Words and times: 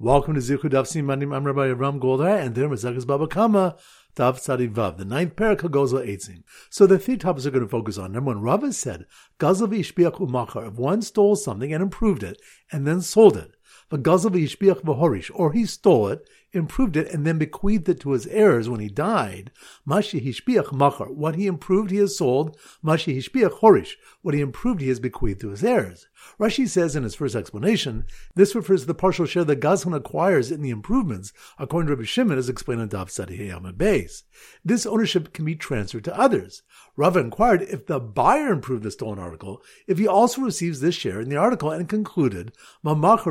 Welcome 0.00 0.34
to 0.34 0.40
Zichud 0.40 0.70
Daf 0.70 0.86
Simanim. 0.86 1.34
I'm 1.34 1.42
Rabbi 1.42 1.70
Ram 1.70 1.98
Goldar, 1.98 2.40
and 2.40 2.54
there 2.54 2.68
Mazakas 2.68 3.02
Bava 3.02 3.28
Kamma, 3.28 3.76
Daf 4.14 4.36
Tzadi 4.36 4.72
Vav, 4.72 4.96
the 4.96 5.04
ninth 5.04 5.34
parak 5.34 5.58
Gozel 5.58 6.06
Eitzim. 6.06 6.44
So 6.70 6.86
the 6.86 7.00
three 7.00 7.16
topics 7.16 7.46
are 7.46 7.50
going 7.50 7.64
to 7.64 7.68
focus 7.68 7.98
on. 7.98 8.12
Number 8.12 8.32
one, 8.32 8.40
Rava 8.40 8.72
said, 8.72 9.06
Gazav 9.40 9.76
Ishbiach 9.76 10.20
Umachar, 10.20 10.68
if 10.68 10.74
one 10.74 11.02
stole 11.02 11.34
something 11.34 11.72
and 11.72 11.82
improved 11.82 12.22
it, 12.22 12.40
and 12.70 12.86
then 12.86 13.00
sold 13.00 13.36
it, 13.36 13.56
but 13.88 14.04
Gazav 14.04 14.40
Ishbiach 14.40 14.82
Vahorish, 14.82 15.32
or 15.34 15.52
he 15.52 15.66
stole 15.66 16.06
it 16.06 16.28
improved 16.52 16.96
it, 16.96 17.12
and 17.12 17.26
then 17.26 17.38
bequeathed 17.38 17.88
it 17.88 18.00
to 18.00 18.12
his 18.12 18.26
heirs 18.28 18.68
when 18.68 18.80
he 18.80 18.88
died. 18.88 19.50
Mashi 19.86 20.24
hishpiach 20.24 20.72
machar. 20.72 21.12
What 21.12 21.34
he 21.34 21.46
improved, 21.46 21.90
he 21.90 21.98
has 21.98 22.16
sold. 22.16 22.56
Mashi 22.84 23.16
hishpiach 23.16 23.60
horish. 23.60 23.92
What 24.22 24.34
he 24.34 24.40
improved, 24.40 24.80
he 24.80 24.88
has 24.88 25.00
bequeathed 25.00 25.40
to 25.42 25.50
his 25.50 25.64
heirs. 25.64 26.07
Rashi 26.38 26.68
says 26.68 26.94
in 26.94 27.02
his 27.02 27.14
first 27.14 27.34
explanation, 27.34 28.06
this 28.34 28.54
refers 28.54 28.82
to 28.82 28.86
the 28.86 28.94
partial 28.94 29.26
share 29.26 29.44
that 29.44 29.60
Gazlan 29.60 29.96
acquires 29.96 30.50
in 30.50 30.62
the 30.62 30.70
improvements, 30.70 31.32
according 31.58 31.88
to 31.88 31.94
Rabbi 31.94 32.06
Shimon, 32.06 32.38
as 32.38 32.48
explained 32.48 32.80
in 32.80 32.88
Daf 32.88 33.08
Sadiyam 33.08 33.76
base. 33.76 34.24
This 34.64 34.86
ownership 34.86 35.32
can 35.32 35.44
be 35.44 35.54
transferred 35.54 36.04
to 36.04 36.18
others. 36.18 36.62
Rava 36.96 37.20
inquired 37.20 37.62
if 37.62 37.86
the 37.86 38.00
buyer 38.00 38.52
improved 38.52 38.82
the 38.82 38.90
stolen 38.90 39.18
article, 39.18 39.62
if 39.86 39.98
he 39.98 40.06
also 40.06 40.42
receives 40.42 40.80
this 40.80 40.94
share 40.94 41.20
in 41.20 41.28
the 41.28 41.36
article, 41.36 41.70
and 41.70 41.88
concluded, 41.88 42.52
Mamach 42.84 43.24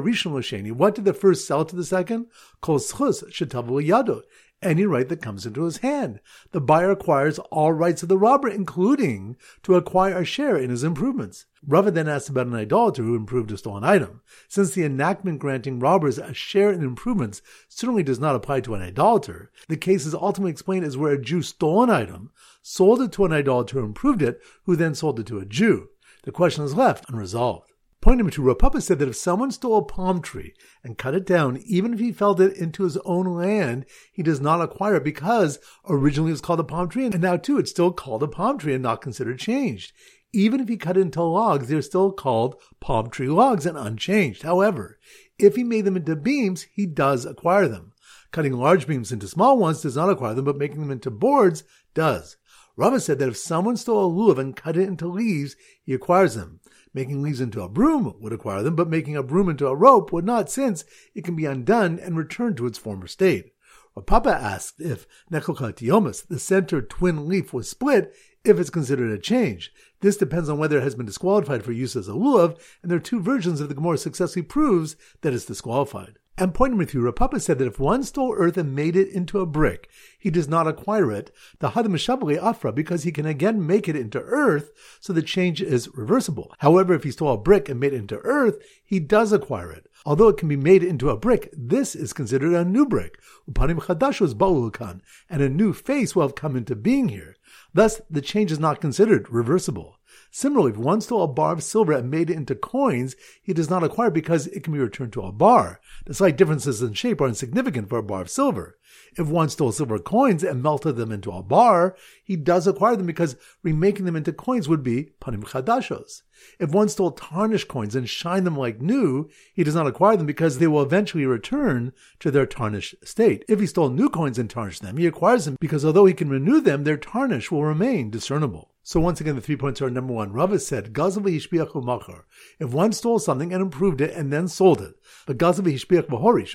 what 0.78 0.96
did 0.96 1.06
the 1.06 1.14
first 1.14 1.48
sell 1.48 1.66
to 1.66 1.76
the 1.76 1.84
second? 1.84 2.28
Kol 2.62 2.80
shetavu 2.80 3.86
yado 3.86 4.22
any 4.62 4.86
right 4.86 5.08
that 5.10 5.22
comes 5.22 5.46
into 5.46 5.64
his 5.64 5.78
hand. 5.78 6.20
The 6.52 6.62
buyer 6.62 6.92
acquires 6.92 7.40
all 7.40 7.74
rights 7.74 8.04
of 8.04 8.10
the 8.10 8.18
robber, 8.18 8.48
including 8.48 9.38
to 9.64 9.76
acquire 9.76 10.18
a 10.18 10.26
share 10.26 10.58
in 10.58 10.70
his 10.70 10.84
improvements. 10.84 11.46
Rava 11.66 11.92
then 11.92 12.08
asks 12.08 12.30
about 12.30 12.48
an 12.48 12.56
idolater 12.56 13.04
who 13.04 13.16
improved 13.16 13.52
a 13.52 13.58
stolen 13.58 13.84
item. 13.84 14.22
Since 14.48 14.72
the 14.72 14.84
enactment 14.84 15.40
granting 15.40 15.80
robbers 15.80 16.18
a 16.18 16.34
share 16.34 16.72
in 16.72 16.82
improvements 16.82 17.42
certainly 17.68 18.04
does 18.04 18.20
not 18.20 18.36
apply 18.36 18.62
to 18.62 18.74
an 18.74 18.82
idolater, 18.82 19.52
the 19.68 19.78
case 19.78 20.06
is 20.06 20.16
ultimately 20.16 20.52
explained 20.52 20.86
as 20.86 20.98
where 20.98 21.14
a 21.14 21.22
Jew 21.22 21.42
stole 21.42 21.84
an 21.84 21.90
item, 21.90 22.32
sold 22.62 23.02
it 23.02 23.12
to 23.14 23.26
an 23.26 23.34
idolater 23.34 23.80
who 23.80 23.86
improved 23.86 24.22
it, 24.22 24.42
who 24.64 24.76
then 24.76 24.96
sold 24.96 25.20
it 25.20 25.28
to 25.28 25.40
a 25.40 25.46
Jew. 25.46 25.90
The 26.24 26.32
question 26.32 26.64
is 26.64 26.76
left 26.76 27.10
unresolved. 27.10 27.67
Point 28.08 28.20
number 28.20 28.32
two, 28.32 28.42
Rav 28.42 28.58
Papa 28.58 28.80
said 28.80 29.00
that 29.00 29.10
if 29.10 29.18
someone 29.18 29.52
stole 29.52 29.80
a 29.80 29.84
palm 29.84 30.22
tree 30.22 30.54
and 30.82 30.98
cut 30.98 31.14
it 31.14 31.26
down, 31.26 31.58
even 31.66 31.94
if 31.94 32.00
he 32.00 32.14
felled 32.14 32.40
it 32.40 32.56
into 32.56 32.84
his 32.84 32.96
own 33.04 33.26
land, 33.36 33.86
he 34.14 34.24
does 34.24 34.40
not 34.40 34.62
acquire 34.62 34.96
it 34.96 35.04
because 35.04 35.60
originally 35.90 36.30
it 36.30 36.36
was 36.36 36.40
called 36.40 36.62
a 36.62 36.64
palm 36.64 36.88
tree, 36.88 37.04
and 37.04 37.20
now 37.20 37.36
too 37.36 37.58
it's 37.58 37.70
still 37.70 37.92
called 37.92 38.24
a 38.24 38.28
palm 38.30 38.58
tree 38.60 38.74
and 38.74 38.82
not 38.82 39.02
considered 39.02 39.40
changed. 39.40 39.92
Even 40.32 40.62
if 40.62 40.70
he 40.70 40.78
cut 40.78 40.96
it 40.96 41.02
into 41.02 41.22
logs, 41.22 41.68
they're 41.68 41.82
still 41.82 42.14
called 42.14 42.56
palm 42.80 43.10
tree 43.10 43.28
logs 43.28 43.66
and 43.66 43.78
unchanged. 43.78 44.44
However, 44.44 44.98
if 45.38 45.58
he 45.58 45.66
made 45.66 45.84
them 45.84 45.98
into 45.98 46.16
beams, 46.16 46.66
he 46.72 46.86
does 46.86 47.26
acquire 47.26 47.68
them. 47.68 47.92
Cutting 48.32 48.54
large 48.54 48.88
beams 48.88 49.12
into 49.12 49.28
small 49.28 49.58
ones 49.58 49.82
does 49.82 49.98
not 49.98 50.10
acquire 50.10 50.34
them, 50.34 50.46
but 50.46 50.56
making 50.56 50.80
them 50.80 50.92
into 50.92 51.12
boards 51.12 51.66
does. 51.94 52.38
Rava 52.78 53.02
said 53.02 53.20
that 53.20 53.28
if 53.28 53.36
someone 53.36 53.76
stole 53.76 54.06
a 54.06 54.10
lulav 54.10 54.38
and 54.40 54.56
cut 54.56 54.78
it 54.78 54.88
into 54.88 55.08
leaves, 55.08 55.58
he 55.84 55.94
acquires 55.94 56.36
them. 56.36 56.62
Making 56.98 57.22
leaves 57.22 57.42
into 57.42 57.62
a 57.62 57.70
broom 57.70 58.16
would 58.20 58.34
acquire 58.34 58.64
them, 58.64 58.76
but 58.76 58.90
making 58.90 59.16
a 59.16 59.22
broom 59.22 59.50
into 59.50 59.68
a 59.68 59.76
rope 59.76 60.12
would 60.12 60.26
not, 60.26 60.50
since 60.50 60.84
it 61.14 61.24
can 61.24 61.36
be 61.36 61.46
undone 61.46 62.00
and 62.00 62.18
returned 62.18 62.58
to 62.58 62.66
its 62.66 62.80
former 62.80 63.06
state. 63.06 63.54
Rav 63.96 64.08
Papa 64.08 64.32
asked 64.32 64.82
if 64.82 65.06
Nekokatiomus, 65.32 66.26
the 66.26 66.40
center 66.40 66.82
twin 66.82 67.28
leaf, 67.28 67.54
was 67.54 67.70
split, 67.70 68.16
if 68.44 68.60
it's 68.60 68.72
considered 68.72 69.12
a 69.12 69.20
change. 69.20 69.72
This 70.02 70.18
depends 70.18 70.50
on 70.50 70.58
whether 70.58 70.80
it 70.80 70.84
has 70.84 70.96
been 70.96 71.06
disqualified 71.06 71.64
for 71.64 71.72
use 71.72 71.96
as 71.96 72.08
a 72.08 72.14
lulav, 72.14 72.60
and 72.82 72.90
there 72.90 72.98
are 72.98 73.00
two 73.00 73.22
versions 73.22 73.62
of 73.62 73.70
the 73.70 73.76
Gemara 73.76 74.00
successfully 74.00 74.42
proves 74.42 74.96
that 75.22 75.36
it's 75.36 75.46
disqualified. 75.46 76.18
And 76.40 76.54
point 76.54 76.74
number 76.74 76.86
three, 76.86 77.02
Rav 77.02 77.16
Papa 77.16 77.40
said 77.40 77.58
that 77.58 77.68
if 77.68 77.80
one 77.80 78.04
stole 78.04 78.36
earth 78.38 78.58
and 78.58 78.76
made 78.76 78.96
it 78.96 79.10
into 79.10 79.40
a 79.40 79.46
brick, 79.48 79.90
he 80.20 80.30
does 80.30 80.48
not 80.48 80.68
acquire 80.68 81.12
it, 81.12 81.32
the 81.58 81.72
Hadam 81.72 81.98
Afra, 82.40 82.72
because 82.72 83.02
he 83.02 83.12
can 83.12 83.26
again 83.26 83.66
make 83.66 83.90
it 83.90 83.96
into 83.96 84.22
earth, 84.22 84.72
so 85.00 85.14
the 85.14 85.24
change 85.24 85.64
is 85.64 85.90
reversible. 85.96 86.54
However, 86.60 86.94
if 86.94 87.04
he 87.04 87.10
stole 87.10 87.34
a 87.34 87.38
brick 87.38 87.70
and 87.70 87.80
made 87.80 87.94
it 87.94 87.98
into 87.98 88.20
earth, 88.20 88.64
he 88.86 89.00
does 89.00 89.32
acquire 89.34 89.72
it. 89.72 89.90
Although 90.06 90.28
it 90.28 90.38
can 90.38 90.48
be 90.48 90.56
made 90.56 90.84
into 90.84 91.10
a 91.10 91.18
brick, 91.18 91.50
this 91.54 91.96
is 91.96 92.14
considered 92.14 92.54
a 92.54 92.64
new 92.64 92.86
brick. 92.86 93.20
Upanim 93.50 93.80
Chadashos 93.80 94.36
Baulukan, 94.36 95.02
and 95.32 95.42
a 95.42 95.50
new 95.50 95.74
face 95.74 96.16
will 96.16 96.22
have 96.22 96.36
come 96.36 96.56
into 96.56 96.76
being 96.76 97.10
here. 97.10 97.36
Thus, 97.74 98.00
the 98.12 98.22
change 98.22 98.52
is 98.52 98.60
not 98.60 98.80
considered 98.80 99.28
reversible. 99.32 99.97
Similarly, 100.32 100.72
if 100.72 100.78
one 100.78 101.02
stole 101.02 101.24
a 101.24 101.28
bar 101.28 101.54
of 101.54 101.64
silver 101.64 101.94
and 101.94 102.12
made 102.12 102.30
it 102.30 102.36
into 102.36 102.56
coins, 102.56 103.16
he 103.42 103.54
does 103.54 103.70
not 103.70 103.84
acquire 103.84 104.10
because 104.10 104.48
it 104.48 104.64
can 104.64 104.74
be 104.74 104.80
returned 104.80 105.14
to 105.14 105.22
a 105.22 105.32
bar. 105.32 105.80
The 106.06 106.14
slight 106.14 106.38
differences 106.38 106.82
in 106.82 106.94
shape 106.94 107.22
are 107.22 107.28
insignificant 107.28 107.90
for 107.90 107.98
a 107.98 108.04
bar 108.04 108.22
of 108.22 108.30
silver. 108.30 108.78
If 109.18 109.28
one 109.28 109.50
stole 109.50 109.72
silver 109.72 110.00
coins 110.00 110.44
and 110.44 110.64
melted 110.64 110.96
them 110.96 111.12
into 111.12 111.32
a 111.32 111.44
bar, 111.44 111.96
he 112.24 112.36
does 112.36 112.68
acquire 112.68 112.96
them 112.96 113.06
because 113.06 113.36
remaking 113.64 114.06
them 114.06 114.16
into 114.16 114.32
coins 114.32 114.70
would 114.70 114.84
be 114.84 115.12
panim 115.20 115.44
chadashos. 115.44 116.22
If 116.60 116.72
one 116.72 116.88
stole 116.90 117.12
tarnished 117.12 117.68
coins 117.68 117.96
and 117.96 118.08
shined 118.08 118.46
them 118.46 118.56
like 118.56 118.82
new, 118.82 119.30
he 119.54 119.64
does 119.64 119.76
not 119.76 119.88
acquire 119.88 120.18
them 120.18 120.28
because 120.28 120.60
they 120.60 120.68
will 120.68 120.84
eventually 120.84 121.26
return 121.26 121.94
to 122.20 122.32
their 122.32 122.46
tarnished 122.46 122.96
state. 123.04 123.44
If 123.48 123.60
he 123.60 123.66
stole 123.66 123.90
new 123.90 124.10
coins 124.10 124.38
and 124.38 124.50
tarnished 124.50 124.82
them, 124.82 124.98
he 124.98 125.08
acquires 125.08 125.46
them 125.46 125.58
because 125.60 125.84
although 125.84 126.06
he 126.06 126.14
can 126.14 126.30
renew 126.30 126.62
them, 126.62 126.84
their 126.84 126.98
tarnish 126.98 127.52
will 127.52 127.64
remain 127.64 128.10
discernible. 128.10 128.72
So 128.88 129.02
once 129.02 129.20
again, 129.20 129.36
the 129.36 129.42
three 129.42 129.58
points 129.58 129.82
are 129.82 129.90
number 129.90 130.14
one. 130.14 130.32
Rava 130.32 130.58
said, 130.60 130.94
If 130.96 132.72
one 132.72 132.94
stole 132.94 133.20
something 133.20 133.52
and 133.52 133.62
improved 133.62 134.00
it 134.00 134.16
and 134.16 134.32
then 134.32 134.48
sold 134.48 134.80
it, 134.80 134.96
but 135.26 135.38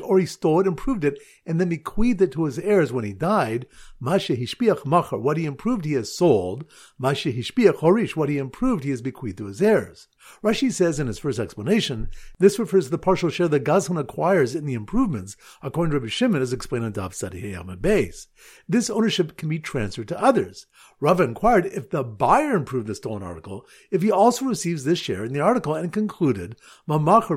or 0.00 0.18
he 0.18 0.24
stole 0.24 0.60
it, 0.60 0.66
improved 0.66 1.04
it, 1.04 1.18
and 1.44 1.60
then 1.60 1.68
bequeathed 1.68 2.22
it 2.22 2.32
to 2.32 2.46
his 2.46 2.58
heirs 2.58 2.90
when 2.90 3.04
he 3.04 3.12
died, 3.12 3.66
what 4.00 5.36
he 5.36 5.44
improved 5.44 5.84
he 5.84 5.92
has 5.92 6.16
sold, 6.16 6.64
what 6.96 7.18
he 7.18 8.38
improved 8.38 8.84
he 8.84 8.90
has 8.90 9.02
bequeathed 9.02 9.36
to 9.36 9.44
his 9.44 9.60
heirs. 9.60 10.08
Rashi 10.42 10.72
says 10.72 10.98
in 10.98 11.06
his 11.06 11.18
first 11.18 11.38
explanation, 11.38 12.08
this 12.38 12.58
refers 12.58 12.86
to 12.86 12.90
the 12.90 12.98
partial 12.98 13.30
share 13.30 13.48
that 13.48 13.64
Gazlan 13.64 13.98
acquires 13.98 14.54
in 14.54 14.66
the 14.66 14.74
improvements, 14.74 15.36
according 15.62 15.92
to 15.92 15.98
Rabbi 15.98 16.08
Shimon, 16.08 16.42
as 16.42 16.52
explained 16.52 16.84
in 16.84 16.92
Daf 16.92 17.12
Sadiyam 17.12 17.80
base. 17.80 18.28
This 18.68 18.90
ownership 18.90 19.36
can 19.36 19.48
be 19.48 19.58
transferred 19.58 20.08
to 20.08 20.22
others. 20.22 20.66
Rava 21.00 21.24
inquired 21.24 21.66
if 21.66 21.90
the 21.90 22.04
buyer 22.04 22.56
improved 22.56 22.86
the 22.86 22.94
stolen 22.94 23.22
article, 23.22 23.66
if 23.90 24.02
he 24.02 24.10
also 24.10 24.44
receives 24.44 24.84
this 24.84 24.98
share 24.98 25.24
in 25.24 25.32
the 25.32 25.40
article, 25.40 25.74
and 25.74 25.92
concluded, 25.92 26.56
Mamach 26.88 27.28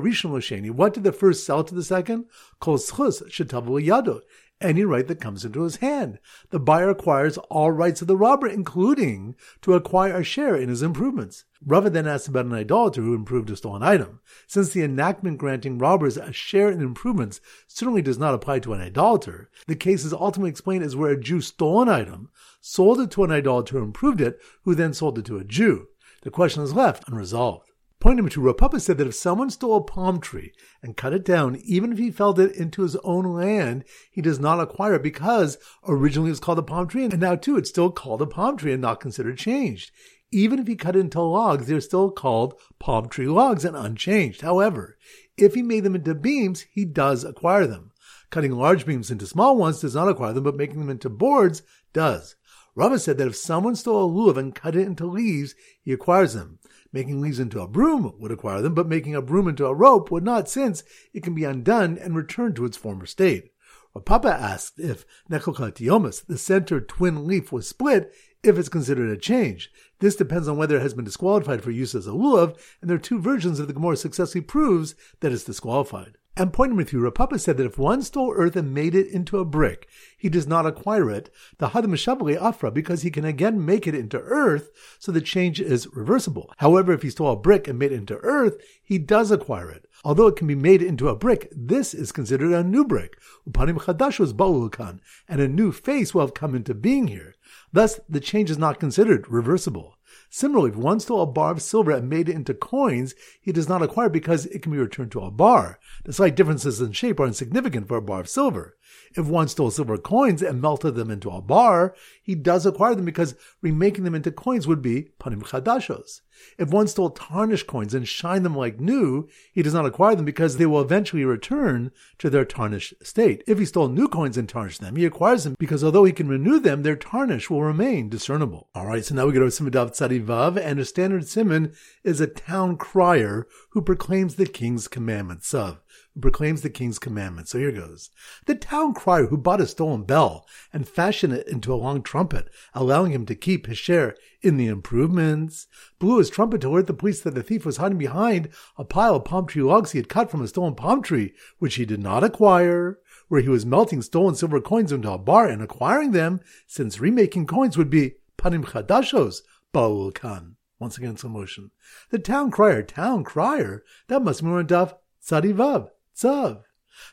what 0.74 0.94
did 0.94 1.04
the 1.04 1.12
first 1.12 1.44
sell 1.44 1.64
to 1.64 1.74
the 1.74 1.82
second? 1.82 2.26
Kol 2.60 2.78
shetavu 2.78 3.84
yado 3.84 4.20
any 4.60 4.84
right 4.84 5.06
that 5.06 5.20
comes 5.20 5.44
into 5.44 5.62
his 5.62 5.76
hand. 5.76 6.18
The 6.50 6.58
buyer 6.58 6.90
acquires 6.90 7.38
all 7.38 7.70
rights 7.70 8.00
of 8.00 8.08
the 8.08 8.16
robber, 8.16 8.46
including 8.46 9.34
to 9.62 9.74
acquire 9.74 10.16
a 10.16 10.24
share 10.24 10.56
in 10.56 10.68
his 10.68 10.82
improvements. 10.82 11.44
Rava 11.64 11.90
then 11.90 12.06
asks 12.06 12.28
about 12.28 12.46
an 12.46 12.52
idolater 12.52 13.02
who 13.02 13.14
improved 13.14 13.50
a 13.50 13.56
stolen 13.56 13.82
item. 13.82 14.20
Since 14.46 14.70
the 14.70 14.82
enactment 14.82 15.38
granting 15.38 15.78
robbers 15.78 16.16
a 16.16 16.32
share 16.32 16.70
in 16.70 16.80
improvements 16.80 17.40
certainly 17.66 18.02
does 18.02 18.18
not 18.18 18.34
apply 18.34 18.60
to 18.60 18.72
an 18.72 18.80
idolater, 18.80 19.50
the 19.66 19.76
case 19.76 20.04
is 20.04 20.12
ultimately 20.12 20.50
explained 20.50 20.84
as 20.84 20.96
where 20.96 21.12
a 21.12 21.20
Jew 21.20 21.40
stole 21.40 21.82
an 21.82 21.88
item, 21.88 22.30
sold 22.60 23.00
it 23.00 23.10
to 23.12 23.24
an 23.24 23.32
idolater 23.32 23.78
who 23.78 23.84
improved 23.84 24.20
it, 24.20 24.38
who 24.62 24.74
then 24.74 24.94
sold 24.94 25.18
it 25.18 25.24
to 25.26 25.38
a 25.38 25.44
Jew. 25.44 25.88
The 26.22 26.30
question 26.30 26.62
is 26.62 26.74
left 26.74 27.08
unresolved. 27.08 27.65
Point 27.98 28.16
number 28.16 28.30
two, 28.30 28.42
Rav 28.42 28.58
Papa 28.58 28.78
said 28.78 28.98
that 28.98 29.06
if 29.06 29.14
someone 29.14 29.48
stole 29.48 29.76
a 29.76 29.82
palm 29.82 30.20
tree 30.20 30.52
and 30.82 30.96
cut 30.96 31.14
it 31.14 31.24
down, 31.24 31.56
even 31.64 31.92
if 31.92 31.98
he 31.98 32.10
felled 32.10 32.38
it 32.38 32.54
into 32.54 32.82
his 32.82 32.94
own 32.96 33.24
land, 33.24 33.84
he 34.10 34.20
does 34.20 34.38
not 34.38 34.60
acquire 34.60 34.94
it 34.96 35.02
because 35.02 35.56
originally 35.88 36.28
it 36.28 36.32
was 36.32 36.40
called 36.40 36.58
a 36.58 36.62
palm 36.62 36.88
tree, 36.88 37.04
and 37.04 37.18
now 37.18 37.34
too 37.34 37.56
it's 37.56 37.70
still 37.70 37.90
called 37.90 38.20
a 38.20 38.26
palm 38.26 38.58
tree 38.58 38.72
and 38.72 38.82
not 38.82 39.00
considered 39.00 39.38
changed. 39.38 39.92
Even 40.30 40.58
if 40.58 40.66
he 40.66 40.76
cut 40.76 40.94
it 40.94 41.00
into 41.00 41.20
logs, 41.20 41.66
they're 41.66 41.80
still 41.80 42.10
called 42.10 42.54
palm 42.78 43.08
tree 43.08 43.28
logs 43.28 43.64
and 43.64 43.76
unchanged. 43.76 44.42
However, 44.42 44.98
if 45.38 45.54
he 45.54 45.62
made 45.62 45.84
them 45.84 45.94
into 45.94 46.14
beams, 46.14 46.66
he 46.70 46.84
does 46.84 47.24
acquire 47.24 47.66
them. 47.66 47.92
Cutting 48.30 48.52
large 48.52 48.84
beams 48.84 49.10
into 49.10 49.26
small 49.26 49.56
ones 49.56 49.80
does 49.80 49.94
not 49.94 50.08
acquire 50.08 50.32
them, 50.32 50.44
but 50.44 50.56
making 50.56 50.80
them 50.80 50.90
into 50.90 51.08
boards 51.08 51.62
does. 51.92 52.36
Rava 52.74 52.98
said 52.98 53.16
that 53.16 53.28
if 53.28 53.36
someone 53.36 53.74
stole 53.74 54.04
a 54.04 54.12
lulav 54.12 54.36
and 54.36 54.54
cut 54.54 54.76
it 54.76 54.86
into 54.86 55.06
leaves, 55.06 55.54
he 55.82 55.92
acquires 55.92 56.34
them. 56.34 56.58
Making 56.96 57.20
leaves 57.20 57.38
into 57.38 57.60
a 57.60 57.68
broom 57.68 58.14
would 58.18 58.32
acquire 58.32 58.62
them, 58.62 58.72
but 58.72 58.88
making 58.88 59.14
a 59.14 59.20
broom 59.20 59.48
into 59.48 59.66
a 59.66 59.74
rope 59.74 60.10
would 60.10 60.24
not, 60.24 60.48
since 60.48 60.82
it 61.12 61.22
can 61.22 61.34
be 61.34 61.44
undone 61.44 61.98
and 61.98 62.16
returned 62.16 62.56
to 62.56 62.64
its 62.64 62.78
former 62.78 63.04
state. 63.04 63.52
Rav 63.94 64.06
Papa 64.06 64.28
asked 64.28 64.80
if 64.80 65.04
Nekokatiomus, 65.30 66.24
the 66.24 66.38
center 66.38 66.80
twin 66.80 67.26
leaf, 67.26 67.52
was 67.52 67.68
split, 67.68 68.14
if 68.42 68.56
it's 68.56 68.70
considered 68.70 69.10
a 69.10 69.18
change. 69.18 69.70
This 69.98 70.16
depends 70.16 70.48
on 70.48 70.56
whether 70.56 70.78
it 70.78 70.82
has 70.82 70.94
been 70.94 71.04
disqualified 71.04 71.62
for 71.62 71.70
use 71.70 71.94
as 71.94 72.06
a 72.06 72.12
lulav, 72.12 72.58
and 72.80 72.88
there 72.88 72.96
are 72.96 72.98
two 72.98 73.20
versions 73.20 73.60
of 73.60 73.66
the 73.66 73.74
Gemara 73.74 73.98
successfully 73.98 74.40
proves 74.40 74.94
that 75.20 75.32
it's 75.32 75.44
disqualified. 75.44 76.16
And 76.38 76.52
point 76.52 76.70
number 76.70 76.84
three, 76.84 77.00
Rav 77.00 77.14
Papa 77.14 77.38
said 77.38 77.56
that 77.56 77.64
if 77.64 77.78
one 77.78 78.02
stole 78.02 78.34
earth 78.36 78.56
and 78.56 78.74
made 78.74 78.94
it 78.94 79.08
into 79.08 79.38
a 79.38 79.44
brick, 79.44 79.88
he 80.18 80.28
does 80.28 80.46
not 80.46 80.66
acquire 80.66 81.10
it, 81.10 81.30
the 81.56 81.68
Hadam 81.68 82.38
Afra, 82.38 82.70
because 82.70 83.00
he 83.00 83.10
can 83.10 83.24
again 83.24 83.64
make 83.64 83.86
it 83.86 83.94
into 83.94 84.20
earth, 84.20 84.70
so 84.98 85.10
the 85.10 85.22
change 85.22 85.62
is 85.62 85.88
reversible. 85.94 86.52
However, 86.58 86.92
if 86.92 87.00
he 87.00 87.08
stole 87.08 87.32
a 87.32 87.36
brick 87.36 87.66
and 87.66 87.78
made 87.78 87.90
it 87.92 87.96
into 87.96 88.18
earth, 88.18 88.60
he 88.84 88.98
does 88.98 89.30
acquire 89.30 89.70
it. 89.70 89.88
Although 90.04 90.26
it 90.26 90.36
can 90.36 90.46
be 90.46 90.54
made 90.54 90.82
into 90.82 91.08
a 91.08 91.16
brick, 91.16 91.48
this 91.56 91.94
is 91.94 92.12
considered 92.12 92.52
a 92.52 92.62
new 92.62 92.84
brick. 92.84 93.18
Upanim 93.48 93.78
Chadashos 93.78 95.00
and 95.26 95.40
a 95.40 95.48
new 95.48 95.72
face 95.72 96.14
will 96.14 96.20
have 96.20 96.34
come 96.34 96.54
into 96.54 96.74
being 96.74 97.08
here. 97.08 97.34
Thus, 97.72 97.98
the 98.10 98.20
change 98.20 98.50
is 98.50 98.58
not 98.58 98.78
considered 98.78 99.26
reversible. 99.28 99.95
Similarly, 100.36 100.68
if 100.68 100.76
one 100.76 101.00
stole 101.00 101.22
a 101.22 101.26
bar 101.26 101.52
of 101.52 101.62
silver 101.62 101.92
and 101.92 102.10
made 102.10 102.28
it 102.28 102.34
into 102.34 102.52
coins, 102.52 103.14
he 103.40 103.52
does 103.52 103.70
not 103.70 103.80
acquire 103.80 104.10
because 104.10 104.44
it 104.44 104.60
can 104.60 104.70
be 104.70 104.76
returned 104.76 105.10
to 105.12 105.20
a 105.20 105.30
bar. 105.30 105.78
The 106.04 106.12
slight 106.12 106.36
differences 106.36 106.78
in 106.78 106.92
shape 106.92 107.18
are 107.20 107.26
insignificant 107.26 107.88
for 107.88 107.96
a 107.96 108.02
bar 108.02 108.20
of 108.20 108.28
silver. 108.28 108.76
If 109.16 109.26
one 109.26 109.48
stole 109.48 109.70
silver 109.70 109.96
coins 109.96 110.42
and 110.42 110.60
melted 110.60 110.94
them 110.94 111.10
into 111.10 111.30
a 111.30 111.40
bar, 111.40 111.94
he 112.22 112.34
does 112.34 112.66
acquire 112.66 112.94
them 112.94 113.06
because 113.06 113.34
remaking 113.62 114.04
them 114.04 114.14
into 114.14 114.30
coins 114.30 114.66
would 114.66 114.82
be 114.82 115.08
panim 115.18 115.42
chadashos. 115.42 116.20
If 116.58 116.70
one 116.70 116.86
stole 116.86 117.10
tarnished 117.10 117.66
coins 117.66 117.94
and 117.94 118.06
shined 118.06 118.44
them 118.44 118.54
like 118.54 118.78
new, 118.78 119.28
he 119.52 119.62
does 119.62 119.72
not 119.72 119.86
acquire 119.86 120.14
them 120.14 120.26
because 120.26 120.56
they 120.56 120.66
will 120.66 120.82
eventually 120.82 121.24
return 121.24 121.92
to 122.18 122.28
their 122.28 122.44
tarnished 122.44 122.94
state. 123.02 123.42
If 123.46 123.58
he 123.58 123.64
stole 123.64 123.88
new 123.88 124.06
coins 124.06 124.36
and 124.36 124.48
tarnished 124.48 124.80
them, 124.82 124.96
he 124.96 125.06
acquires 125.06 125.44
them 125.44 125.56
because 125.58 125.82
although 125.82 126.04
he 126.04 126.12
can 126.12 126.28
renew 126.28 126.58
them, 126.58 126.82
their 126.82 126.96
tarnish 126.96 127.48
will 127.48 127.62
remain 127.62 128.08
discernible. 128.10 128.68
Alright, 128.76 129.06
so 129.06 129.14
now 129.14 129.26
we 129.26 129.32
go 129.32 129.40
to 129.40 129.46
Simadav 129.46 129.94
Tzadivav, 130.26 130.56
and 130.56 130.80
a 130.80 130.84
standard 130.84 131.28
simon 131.28 131.72
is 132.02 132.20
a 132.20 132.26
town 132.26 132.76
crier 132.76 133.46
who 133.70 133.80
proclaims 133.80 134.34
the 134.34 134.46
king's 134.46 134.88
commandments 134.88 135.54
of 135.54 135.80
who 136.14 136.20
proclaims 136.20 136.62
the 136.62 136.70
king's 136.70 136.98
commandments. 136.98 137.52
So 137.52 137.58
here 137.58 137.72
goes. 137.72 138.10
The 138.46 138.54
town 138.54 138.94
crier 138.94 139.26
who 139.26 139.36
bought 139.36 139.60
a 139.60 139.66
stolen 139.66 140.04
bell 140.04 140.46
and 140.72 140.88
fashioned 140.88 141.32
it 141.32 141.46
into 141.46 141.72
a 141.72 141.76
long 141.76 142.02
trumpet, 142.02 142.48
allowing 142.74 143.12
him 143.12 143.26
to 143.26 143.34
keep 143.34 143.66
his 143.66 143.78
share 143.78 144.16
in 144.40 144.56
the 144.56 144.66
improvements, 144.66 145.66
blew 145.98 146.18
his 146.18 146.30
trumpet 146.30 146.62
to 146.62 146.68
alert 146.68 146.86
the 146.86 146.94
police 146.94 147.20
that 147.20 147.34
the 147.34 147.42
thief 147.42 147.66
was 147.66 147.76
hiding 147.76 147.98
behind 147.98 148.48
a 148.76 148.84
pile 148.84 149.16
of 149.16 149.24
palm 149.24 149.46
tree 149.46 149.62
logs 149.62 149.92
he 149.92 149.98
had 149.98 150.08
cut 150.08 150.30
from 150.30 150.42
a 150.42 150.48
stolen 150.48 150.74
palm 150.74 151.02
tree, 151.02 151.34
which 151.58 151.74
he 151.74 151.84
did 151.84 152.02
not 152.02 152.24
acquire, 152.24 152.98
where 153.28 153.40
he 153.40 153.48
was 153.48 153.66
melting 153.66 154.02
stolen 154.02 154.34
silver 154.34 154.60
coins 154.60 154.92
into 154.92 155.10
a 155.10 155.18
bar 155.18 155.46
and 155.46 155.62
acquiring 155.62 156.12
them, 156.12 156.40
since 156.66 156.98
remaking 156.98 157.46
coins 157.46 157.76
would 157.76 157.90
be 157.90 158.14
panim 158.38 158.64
chadashos, 158.64 159.42
Baul 159.76 160.14
Khan. 160.14 160.56
Once 160.78 160.96
again, 160.96 161.18
slow 161.18 161.28
motion. 161.28 161.70
The 162.08 162.18
town 162.18 162.50
crier, 162.50 162.82
town 162.82 163.24
crier, 163.24 163.84
that 164.08 164.22
must 164.22 164.40
be 164.40 164.46
more 164.46 164.64
Daf 164.64 164.94
Tzadivav. 165.22 165.90
Tzav. 166.16 166.62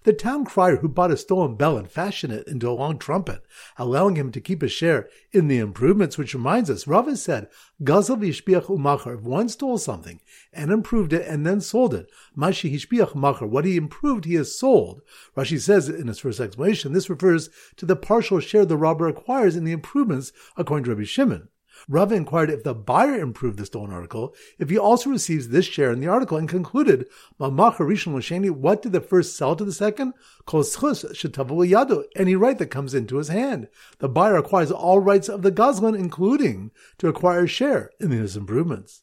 The 0.04 0.13
town 0.13 0.45
crier 0.45 0.77
who 0.77 0.88
bought 0.88 1.12
a 1.12 1.18
stolen 1.18 1.57
bell 1.57 1.77
and 1.77 1.92
fashioned 1.92 2.31
it 2.31 2.48
into 2.48 2.69
a 2.69 2.71
long 2.71 2.98
trumpet, 2.98 3.42
allowing 3.77 4.15
him 4.15 4.31
to 4.31 4.39
keep 4.39 4.63
a 4.63 4.69
share 4.69 5.10
in 5.33 5.50
the 5.50 5.57
improvements, 5.57 6.18
which 6.18 6.33
reminds 6.33 6.69
us, 6.69 6.88
Rava 6.88 7.18
said, 7.18 7.50
Gazel 7.83 8.15
v'ishpiach 8.15 8.69
u'machar, 8.69 9.18
if 9.18 9.24
one 9.24 9.50
stole 9.50 9.77
something 9.77 10.21
and 10.54 10.71
improved 10.71 11.12
it 11.12 11.27
and 11.27 11.45
then 11.45 11.60
sold 11.60 11.94
it, 11.94 12.10
mashi 12.33 12.74
hishpiach 12.74 13.13
machar, 13.13 13.45
what 13.45 13.65
he 13.65 13.75
improved 13.75 14.24
he 14.24 14.36
has 14.36 14.57
sold. 14.57 15.01
Rashi 15.36 15.60
says 15.60 15.89
in 15.89 16.07
his 16.07 16.19
first 16.19 16.39
explanation, 16.39 16.94
this 16.94 17.10
refers 17.10 17.50
to 17.75 17.86
the 17.86 17.98
partial 17.98 18.39
share 18.39 18.63
the 18.63 18.77
robber 18.77 19.10
acquires 19.10 19.57
in 19.57 19.65
the 19.65 19.74
improvements 19.74 20.31
according 20.56 20.86
to 20.86 20.92
Rabbi 20.92 21.04
Shimon. 21.04 21.50
Rava 21.88 22.15
inquired 22.15 22.50
if 22.50 22.63
the 22.63 22.74
buyer 22.74 23.15
improved 23.15 23.59
the 23.59 23.65
stolen 23.65 23.91
article, 23.91 24.33
if 24.57 24.69
he 24.69 24.77
also 24.77 25.09
receives 25.09 25.50
this 25.50 25.65
share 25.65 25.91
in 25.91 26.00
the 26.00 26.07
article, 26.07 26.38
and 26.38 26.50
concluded, 26.50 27.07
what 27.38 28.81
did 28.81 28.91
the 28.91 29.06
first 29.07 29.38
sell 29.38 29.56
to 29.56 29.63
the 29.63 29.71
second? 29.71 30.13
Any 32.15 32.35
right 32.35 32.57
that 32.57 32.71
comes 32.71 32.94
into 32.94 33.18
his 33.18 33.27
hand. 33.27 33.68
The 34.00 34.09
buyer 34.09 34.38
acquires 34.38 34.71
all 34.71 35.00
rights 35.00 35.30
of 35.30 35.41
the 35.41 35.51
Gazlan, 35.51 35.97
including 35.97 36.71
to 36.97 37.07
acquire 37.07 37.44
a 37.44 37.47
share 37.47 37.91
in 38.00 38.12
his 38.12 38.36
improvements. 38.36 39.02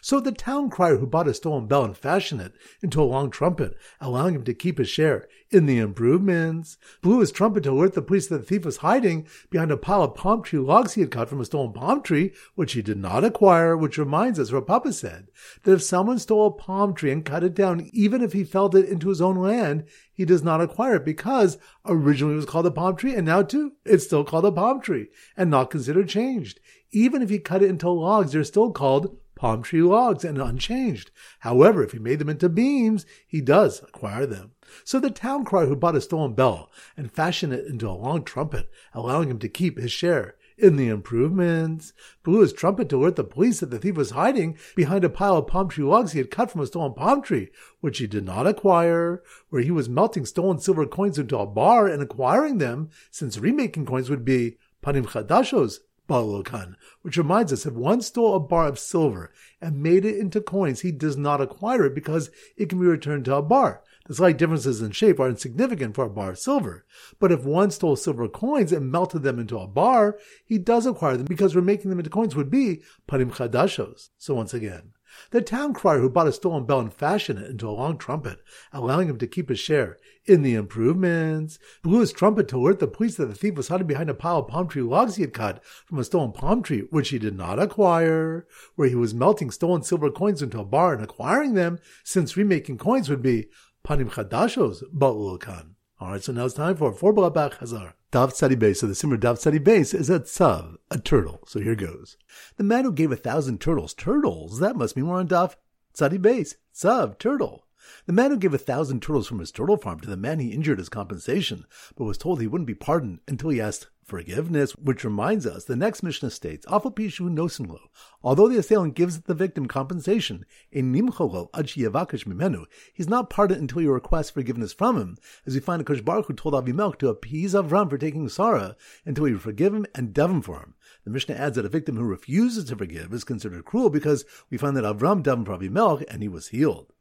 So 0.00 0.20
the 0.20 0.32
town 0.32 0.70
crier 0.70 0.98
who 0.98 1.06
bought 1.06 1.28
a 1.28 1.34
stolen 1.34 1.66
bell 1.66 1.84
and 1.84 1.96
fashioned 1.96 2.40
it 2.40 2.54
into 2.82 3.02
a 3.02 3.04
long 3.04 3.30
trumpet, 3.30 3.76
allowing 4.00 4.34
him 4.34 4.44
to 4.44 4.54
keep 4.54 4.78
his 4.78 4.88
share 4.88 5.28
in 5.50 5.66
the 5.66 5.78
improvements, 5.78 6.76
blew 7.00 7.20
his 7.20 7.30
trumpet 7.30 7.62
to 7.62 7.70
alert 7.70 7.94
the 7.94 8.02
police 8.02 8.26
that 8.26 8.38
the 8.38 8.44
thief 8.44 8.64
was 8.64 8.78
hiding 8.78 9.26
behind 9.50 9.70
a 9.70 9.76
pile 9.76 10.02
of 10.02 10.14
palm 10.14 10.42
tree 10.42 10.58
logs 10.58 10.94
he 10.94 11.00
had 11.00 11.10
cut 11.10 11.28
from 11.28 11.40
a 11.40 11.44
stolen 11.44 11.72
palm 11.72 12.02
tree, 12.02 12.32
which 12.54 12.72
he 12.72 12.82
did 12.82 12.98
not 12.98 13.24
acquire, 13.24 13.76
which 13.76 13.98
reminds 13.98 14.38
us, 14.38 14.50
what 14.50 14.66
Papa 14.66 14.92
said, 14.92 15.28
that 15.62 15.72
if 15.72 15.82
someone 15.82 16.18
stole 16.18 16.46
a 16.46 16.50
palm 16.50 16.94
tree 16.94 17.10
and 17.10 17.24
cut 17.24 17.44
it 17.44 17.54
down, 17.54 17.88
even 17.92 18.22
if 18.22 18.32
he 18.32 18.44
felled 18.44 18.74
it 18.74 18.88
into 18.88 19.08
his 19.08 19.20
own 19.20 19.36
land, 19.36 19.84
he 20.12 20.24
does 20.24 20.42
not 20.42 20.60
acquire 20.60 20.96
it 20.96 21.04
because 21.04 21.58
originally 21.86 22.34
it 22.34 22.36
was 22.36 22.46
called 22.46 22.66
a 22.66 22.70
palm 22.70 22.96
tree 22.96 23.14
and 23.14 23.26
now 23.26 23.42
too, 23.42 23.72
it's 23.84 24.04
still 24.04 24.24
called 24.24 24.44
a 24.44 24.52
palm 24.52 24.80
tree 24.80 25.08
and 25.36 25.50
not 25.50 25.70
considered 25.70 26.08
changed. 26.08 26.60
Even 26.90 27.22
if 27.22 27.30
he 27.30 27.38
cut 27.38 27.62
it 27.62 27.70
into 27.70 27.88
logs, 27.88 28.32
they're 28.32 28.44
still 28.44 28.70
called 28.70 29.16
palm 29.44 29.62
tree 29.62 29.82
logs 29.82 30.24
and 30.24 30.38
unchanged. 30.38 31.10
However, 31.40 31.84
if 31.84 31.92
he 31.92 31.98
made 31.98 32.18
them 32.18 32.30
into 32.30 32.48
beams, 32.48 33.04
he 33.26 33.42
does 33.42 33.82
acquire 33.82 34.24
them. 34.24 34.52
So 34.84 34.98
the 34.98 35.10
town 35.10 35.44
crier 35.44 35.66
who 35.66 35.76
bought 35.76 35.96
a 35.96 36.00
stolen 36.00 36.32
bell 36.32 36.70
and 36.96 37.12
fashioned 37.12 37.52
it 37.52 37.66
into 37.66 37.86
a 37.86 37.92
long 37.92 38.24
trumpet, 38.24 38.70
allowing 38.94 39.28
him 39.28 39.38
to 39.40 39.48
keep 39.50 39.78
his 39.78 39.92
share 39.92 40.36
in 40.56 40.76
the 40.76 40.88
improvements, 40.88 41.92
blew 42.22 42.40
his 42.40 42.54
trumpet 42.54 42.88
to 42.88 42.96
alert 42.96 43.16
the 43.16 43.24
police 43.24 43.60
that 43.60 43.66
the 43.66 43.78
thief 43.78 43.96
was 43.96 44.12
hiding 44.12 44.56
behind 44.74 45.04
a 45.04 45.10
pile 45.10 45.36
of 45.36 45.46
palm 45.46 45.68
tree 45.68 45.84
logs 45.84 46.12
he 46.12 46.20
had 46.20 46.30
cut 46.30 46.50
from 46.50 46.62
a 46.62 46.66
stolen 46.66 46.94
palm 46.94 47.20
tree, 47.20 47.50
which 47.82 47.98
he 47.98 48.06
did 48.06 48.24
not 48.24 48.46
acquire, 48.46 49.22
where 49.50 49.60
he 49.60 49.70
was 49.70 49.90
melting 49.90 50.24
stolen 50.24 50.58
silver 50.58 50.86
coins 50.86 51.18
into 51.18 51.36
a 51.36 51.44
bar 51.44 51.86
and 51.86 52.02
acquiring 52.02 52.56
them, 52.56 52.88
since 53.10 53.36
remaking 53.36 53.84
coins 53.84 54.08
would 54.08 54.24
be 54.24 54.56
panim 54.82 55.04
chadashos, 55.04 55.80
Balokan, 56.08 56.74
which 57.02 57.16
reminds 57.16 57.52
us 57.52 57.64
if 57.64 57.72
one 57.72 58.02
stole 58.02 58.34
a 58.34 58.40
bar 58.40 58.68
of 58.68 58.78
silver 58.78 59.32
and 59.60 59.82
made 59.82 60.04
it 60.04 60.18
into 60.18 60.40
coins, 60.40 60.80
he 60.80 60.92
does 60.92 61.16
not 61.16 61.40
acquire 61.40 61.86
it 61.86 61.94
because 61.94 62.30
it 62.56 62.68
can 62.68 62.78
be 62.78 62.86
returned 62.86 63.24
to 63.24 63.36
a 63.36 63.42
bar. 63.42 63.82
The 64.06 64.14
slight 64.14 64.36
differences 64.36 64.82
in 64.82 64.90
shape 64.90 65.18
are 65.18 65.30
insignificant 65.30 65.94
for 65.94 66.04
a 66.04 66.10
bar 66.10 66.30
of 66.30 66.38
silver. 66.38 66.84
But 67.18 67.32
if 67.32 67.44
one 67.44 67.70
stole 67.70 67.96
silver 67.96 68.28
coins 68.28 68.70
and 68.70 68.92
melted 68.92 69.22
them 69.22 69.38
into 69.38 69.58
a 69.58 69.66
bar, 69.66 70.18
he 70.44 70.58
does 70.58 70.84
acquire 70.84 71.16
them 71.16 71.26
because 71.26 71.56
remaking 71.56 71.88
them 71.88 71.98
into 71.98 72.10
coins 72.10 72.36
would 72.36 72.50
be 72.50 72.82
parim 73.08 73.32
chadashos. 73.32 74.10
So 74.18 74.34
once 74.34 74.52
again, 74.52 74.92
the 75.30 75.42
town 75.42 75.74
crier 75.74 76.00
who 76.00 76.08
bought 76.08 76.26
a 76.26 76.32
stolen 76.32 76.64
bell 76.64 76.80
and 76.80 76.92
fashioned 76.92 77.38
it 77.38 77.50
into 77.50 77.68
a 77.68 77.70
long 77.70 77.98
trumpet, 77.98 78.40
allowing 78.72 79.08
him 79.08 79.18
to 79.18 79.26
keep 79.26 79.48
his 79.48 79.58
share 79.58 79.98
in 80.26 80.42
the 80.42 80.54
improvements, 80.54 81.58
blew 81.82 82.00
his 82.00 82.12
trumpet 82.12 82.48
to 82.48 82.56
alert 82.56 82.78
the 82.78 82.86
police 82.86 83.16
that 83.16 83.26
the 83.26 83.34
thief 83.34 83.54
was 83.54 83.68
hiding 83.68 83.86
behind 83.86 84.08
a 84.10 84.14
pile 84.14 84.38
of 84.38 84.48
palm 84.48 84.68
tree 84.68 84.82
logs 84.82 85.16
he 85.16 85.22
had 85.22 85.32
cut 85.32 85.62
from 85.86 85.98
a 85.98 86.04
stolen 86.04 86.32
palm 86.32 86.62
tree, 86.62 86.84
which 86.90 87.10
he 87.10 87.18
did 87.18 87.36
not 87.36 87.58
acquire, 87.58 88.46
where 88.74 88.88
he 88.88 88.94
was 88.94 89.14
melting 89.14 89.50
stolen 89.50 89.82
silver 89.82 90.10
coins 90.10 90.42
into 90.42 90.60
a 90.60 90.64
bar 90.64 90.94
and 90.94 91.02
acquiring 91.02 91.54
them, 91.54 91.78
since 92.02 92.36
remaking 92.36 92.78
coins 92.78 93.08
would 93.08 93.22
be 93.22 93.48
panim 93.86 94.10
chadashos 94.10 94.82
ba'ul 94.92 95.38
kan. 95.40 95.74
Alright, 96.00 96.24
so 96.24 96.32
now 96.32 96.44
it's 96.46 96.54
time 96.54 96.76
for 96.76 96.92
four 96.92 97.14
Balabach 97.14 97.54
Hazar. 97.58 97.94
Dav 98.14 98.32
Tzadi 98.32 98.56
Base, 98.56 98.78
so 98.78 98.86
the 98.86 98.94
Simmer 98.94 99.16
Dav 99.16 99.40
Tzadi 99.40 99.58
Base 99.58 99.92
is 99.92 100.08
a 100.08 100.20
tzav, 100.20 100.76
a 100.88 101.00
turtle. 101.00 101.40
So 101.48 101.58
here 101.58 101.74
goes. 101.74 102.16
The 102.58 102.62
man 102.62 102.84
who 102.84 102.92
gave 102.92 103.10
a 103.10 103.16
thousand 103.16 103.60
turtles, 103.60 103.92
turtles, 103.92 104.60
that 104.60 104.76
must 104.76 104.94
be 104.94 105.02
more 105.02 105.16
on 105.16 105.26
Dav 105.26 105.56
Tzadi 105.98 106.22
Base, 106.22 106.54
tzav, 106.72 107.18
turtle. 107.18 107.66
The 108.06 108.12
man 108.12 108.30
who 108.30 108.36
gave 108.36 108.54
a 108.54 108.58
thousand 108.58 109.02
turtles 109.02 109.26
from 109.26 109.38
his 109.38 109.52
turtle 109.52 109.76
farm 109.76 110.00
to 110.00 110.08
the 110.08 110.16
man 110.16 110.38
he 110.38 110.52
injured 110.52 110.80
as 110.80 110.88
compensation, 110.88 111.66
but 111.96 112.04
was 112.04 112.18
told 112.18 112.40
he 112.40 112.46
wouldn't 112.46 112.66
be 112.66 112.74
pardoned 112.74 113.20
until 113.28 113.50
he 113.50 113.60
asked 113.60 113.88
forgiveness, 114.04 114.72
which 114.76 115.04
reminds 115.04 115.46
us 115.46 115.64
the 115.64 115.76
next 115.76 116.02
Mishnah 116.02 116.30
states, 116.30 116.66
Afapishu 116.66 117.30
nosinlo. 117.30 117.78
Although 118.22 118.48
the 118.48 118.58
assailant 118.58 118.94
gives 118.94 119.22
the 119.22 119.34
victim 119.34 119.66
compensation, 119.66 120.44
in 120.70 120.92
nimcholo 120.92 121.50
yavakish 121.50 122.26
mimenu, 122.26 122.66
he's 122.92 123.08
not 123.08 123.30
pardoned 123.30 123.60
until 123.60 123.80
he 123.80 123.86
requests 123.86 124.30
forgiveness 124.30 124.72
from 124.72 124.98
him, 124.98 125.16
as 125.46 125.54
we 125.54 125.60
find 125.60 125.80
a 125.80 126.02
Baruch 126.02 126.26
who 126.26 126.34
told 126.34 126.54
Avimelech 126.54 126.98
to 126.98 127.08
appease 127.08 127.54
Avram 127.54 127.88
for 127.88 127.98
taking 127.98 128.28
Sarah 128.28 128.76
until 129.04 129.24
he 129.24 129.34
forgive 129.34 129.74
him 129.74 129.86
and 129.94 130.14
daven 130.14 130.44
for 130.44 130.60
him. 130.60 130.74
The 131.04 131.10
Mishnah 131.10 131.34
adds 131.34 131.56
that 131.56 131.66
a 131.66 131.70
victim 131.70 131.96
who 131.96 132.04
refuses 132.04 132.64
to 132.66 132.76
forgive 132.76 133.12
is 133.12 133.24
considered 133.24 133.64
cruel 133.64 133.90
because 133.90 134.24
we 134.50 134.58
find 134.58 134.76
that 134.76 134.84
Avram 134.84 135.22
davened 135.22 135.46
for 135.46 135.56
Avimelech 135.56 136.04
and 136.08 136.22
he 136.22 136.28
was 136.28 136.48
healed. 136.48 136.93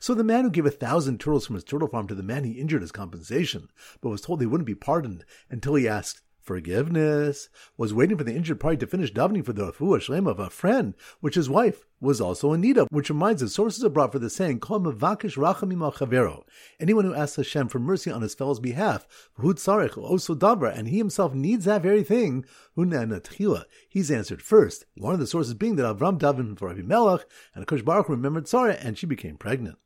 So 0.00 0.14
the 0.14 0.24
man 0.24 0.44
who 0.44 0.50
gave 0.50 0.66
a 0.66 0.70
thousand 0.70 1.20
turtles 1.20 1.46
from 1.46 1.54
his 1.54 1.64
turtle 1.64 1.88
farm 1.88 2.06
to 2.08 2.14
the 2.14 2.22
man 2.22 2.44
he 2.44 2.52
injured 2.52 2.82
as 2.82 2.92
compensation, 2.92 3.68
but 4.00 4.10
was 4.10 4.20
told 4.20 4.40
he 4.40 4.46
wouldn't 4.46 4.66
be 4.66 4.74
pardoned 4.74 5.24
until 5.50 5.74
he 5.74 5.88
asked 5.88 6.22
forgiveness, 6.44 7.48
was 7.76 7.94
waiting 7.94 8.18
for 8.18 8.24
the 8.24 8.34
injured 8.34 8.60
party 8.60 8.76
to 8.76 8.86
finish 8.86 9.12
davening 9.12 9.44
for 9.44 9.52
the 9.52 9.72
refuah 9.72 9.98
shlema 9.98 10.30
of 10.30 10.38
a 10.38 10.50
friend, 10.50 10.94
which 11.20 11.34
his 11.34 11.48
wife 11.48 11.86
was 12.00 12.20
also 12.20 12.52
in 12.52 12.60
need 12.60 12.76
of, 12.76 12.86
which 12.90 13.08
reminds 13.08 13.42
us, 13.42 13.54
sources 13.54 13.82
are 13.82 13.88
brought 13.88 14.12
for 14.12 14.18
the 14.18 14.28
saying, 14.28 14.60
Kol 14.60 14.80
mevakish 14.80 15.36
rachamim 15.36 15.92
chavero. 15.94 16.44
Anyone 16.78 17.04
who 17.04 17.14
asks 17.14 17.36
Hashem 17.36 17.68
for 17.68 17.78
mercy 17.78 18.10
on 18.10 18.22
his 18.22 18.34
fellow's 18.34 18.60
behalf, 18.60 19.06
hud 19.40 19.56
sarech 19.56 19.92
oso 19.92 20.30
oh, 20.30 20.34
dabra, 20.34 20.76
and 20.76 20.88
he 20.88 20.98
himself 20.98 21.34
needs 21.34 21.64
that 21.64 21.82
very 21.82 22.04
thing, 22.04 22.44
hunanatchila. 22.76 23.64
He's 23.88 24.10
answered 24.10 24.42
first. 24.42 24.84
One 24.96 25.14
of 25.14 25.20
the 25.20 25.26
sources 25.26 25.54
being 25.54 25.76
that 25.76 25.96
Avram 25.96 26.18
davened 26.18 26.58
for 26.58 26.70
Abimelech, 26.70 27.24
and 27.54 27.66
Akush 27.66 27.84
Baruch 27.84 28.08
remembered 28.08 28.46
Sarah, 28.46 28.74
and 28.74 28.98
she 28.98 29.06
became 29.06 29.36
pregnant. 29.36 29.78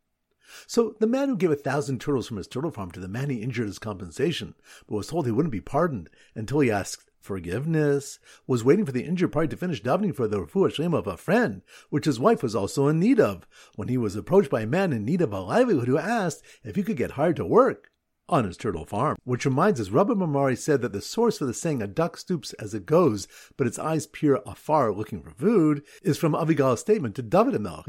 So 0.67 0.97
the 0.99 1.07
man 1.07 1.29
who 1.29 1.37
gave 1.37 1.51
a 1.51 1.57
thousand 1.57 2.01
turtles 2.01 2.27
from 2.27 2.37
his 2.37 2.47
turtle 2.47 2.71
farm 2.71 2.91
to 2.93 3.01
the 3.01 3.09
man 3.09 3.31
he 3.31 3.43
injured 3.43 3.69
as 3.69 3.79
compensation, 3.79 4.55
but 4.87 4.97
was 4.97 5.09
told 5.09 5.27
he 5.27 5.33
wouldn't 5.33 5.53
be 5.53 5.61
pardoned 5.61 6.11
until 6.35 6.61
he 6.61 6.71
asked 6.71 7.11
forgiveness, 7.21 8.19
was 8.47 8.65
waiting 8.65 8.87
for 8.87 8.93
the 8.93 9.05
injured 9.05 9.33
party 9.33 9.49
to 9.49 9.57
finish 9.57 9.83
davening 9.83 10.15
for 10.15 10.27
the 10.27 10.39
refuah 10.39 10.71
shlema 10.71 10.99
of 10.99 11.07
a 11.07 11.17
friend, 11.17 11.63
which 11.91 12.07
his 12.07 12.19
wife 12.19 12.43
was 12.43 12.55
also 12.55 12.89
in 12.89 12.99
need 12.99 13.21
of, 13.21 13.47
when 13.77 13.89
he 13.89 13.99
was 13.99 14.17
approached 14.17 14.51
by 14.51 14.63
a 14.63 14.67
man 14.67 14.93
in 14.93 15.05
need 15.05 15.21
of 15.21 15.33
a 15.33 15.41
livelihood 15.41 15.89
who 15.89 15.99
asked 15.99 16.43
if 16.65 16.77
he 16.77 16.83
could 16.83 16.97
get 16.97 17.13
hired 17.13 17.37
to 17.37 17.45
work 17.45 17.91
on 18.29 18.45
his 18.45 18.57
turtle 18.57 18.85
farm. 18.85 19.17
Which 19.25 19.45
reminds 19.45 19.81
us, 19.81 19.91
Rabbah 19.91 20.15
bar 20.15 20.29
Mari 20.29 20.57
said 20.57 20.83
that 20.83 20.93
the 20.93 21.01
source 21.01 21.39
for 21.39 21.47
the 21.47 21.55
saying, 21.55 21.83
a 21.83 21.87
duck 21.87 22.17
stoops 22.17 22.53
as 22.55 22.75
it 22.75 22.87
goes, 22.87 23.29
but 23.57 23.67
its 23.67 23.79
eyes 23.79 24.07
peer 24.07 24.41
afar 24.47 24.93
looking 24.93 25.23
for 25.23 25.31
food, 25.31 25.83
is 26.03 26.19
from 26.19 26.35
Avigal's 26.35 26.81
statement 26.81 27.15
to 27.15 27.23
David 27.23 27.55
HaMelech, 27.55 27.87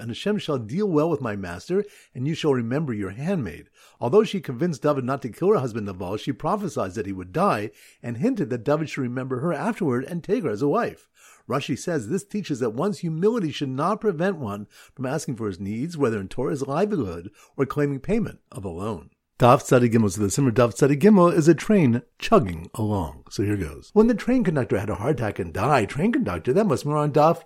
and 0.00 0.10
Hashem 0.10 0.38
shall 0.38 0.58
deal 0.58 0.88
well 0.88 1.10
with 1.10 1.20
my 1.20 1.36
master, 1.36 1.84
and 2.14 2.26
you 2.26 2.34
shall 2.34 2.54
remember 2.54 2.92
your 2.92 3.10
handmaid. 3.10 3.68
Although 4.00 4.24
she 4.24 4.40
convinced 4.40 4.82
David 4.82 5.04
not 5.04 5.22
to 5.22 5.28
kill 5.28 5.50
her 5.50 5.58
husband 5.58 5.86
Nabal, 5.86 6.16
she 6.16 6.32
prophesied 6.32 6.94
that 6.94 7.06
he 7.06 7.12
would 7.12 7.32
die, 7.32 7.70
and 8.02 8.18
hinted 8.18 8.50
that 8.50 8.64
David 8.64 8.88
should 8.88 9.02
remember 9.02 9.40
her 9.40 9.52
afterward 9.52 10.04
and 10.04 10.22
take 10.22 10.44
her 10.44 10.50
as 10.50 10.62
a 10.62 10.68
wife. 10.68 11.08
Rashi 11.48 11.78
says 11.78 12.08
this 12.08 12.24
teaches 12.24 12.60
that 12.60 12.74
one's 12.74 12.98
humility 12.98 13.50
should 13.50 13.70
not 13.70 14.00
prevent 14.00 14.36
one 14.36 14.66
from 14.94 15.06
asking 15.06 15.36
for 15.36 15.46
his 15.46 15.58
needs, 15.58 15.96
whether 15.96 16.20
in 16.20 16.28
Torah's 16.28 16.66
livelihood 16.66 17.30
or 17.56 17.64
claiming 17.66 18.00
payment 18.00 18.40
of 18.52 18.64
a 18.64 18.68
loan. 18.68 19.10
Daf 19.38 19.62
Gimel. 19.62 20.10
So 20.10 20.20
the 20.20 20.30
Simmer 20.30 20.50
Daf 20.50 20.74
Gimel 20.98 21.32
is 21.32 21.46
a 21.48 21.54
train 21.54 22.02
chugging 22.18 22.68
along. 22.74 23.24
So 23.30 23.44
here 23.44 23.56
goes. 23.56 23.90
When 23.94 24.08
the 24.08 24.14
train 24.14 24.42
conductor 24.42 24.78
had 24.78 24.90
a 24.90 24.96
heart 24.96 25.20
attack 25.20 25.38
and 25.38 25.52
died, 25.52 25.88
train 25.88 26.12
conductor, 26.12 26.52
that 26.52 26.66
must 26.66 26.84
be 26.84 26.90
on 26.90 27.12
Daf 27.12 27.42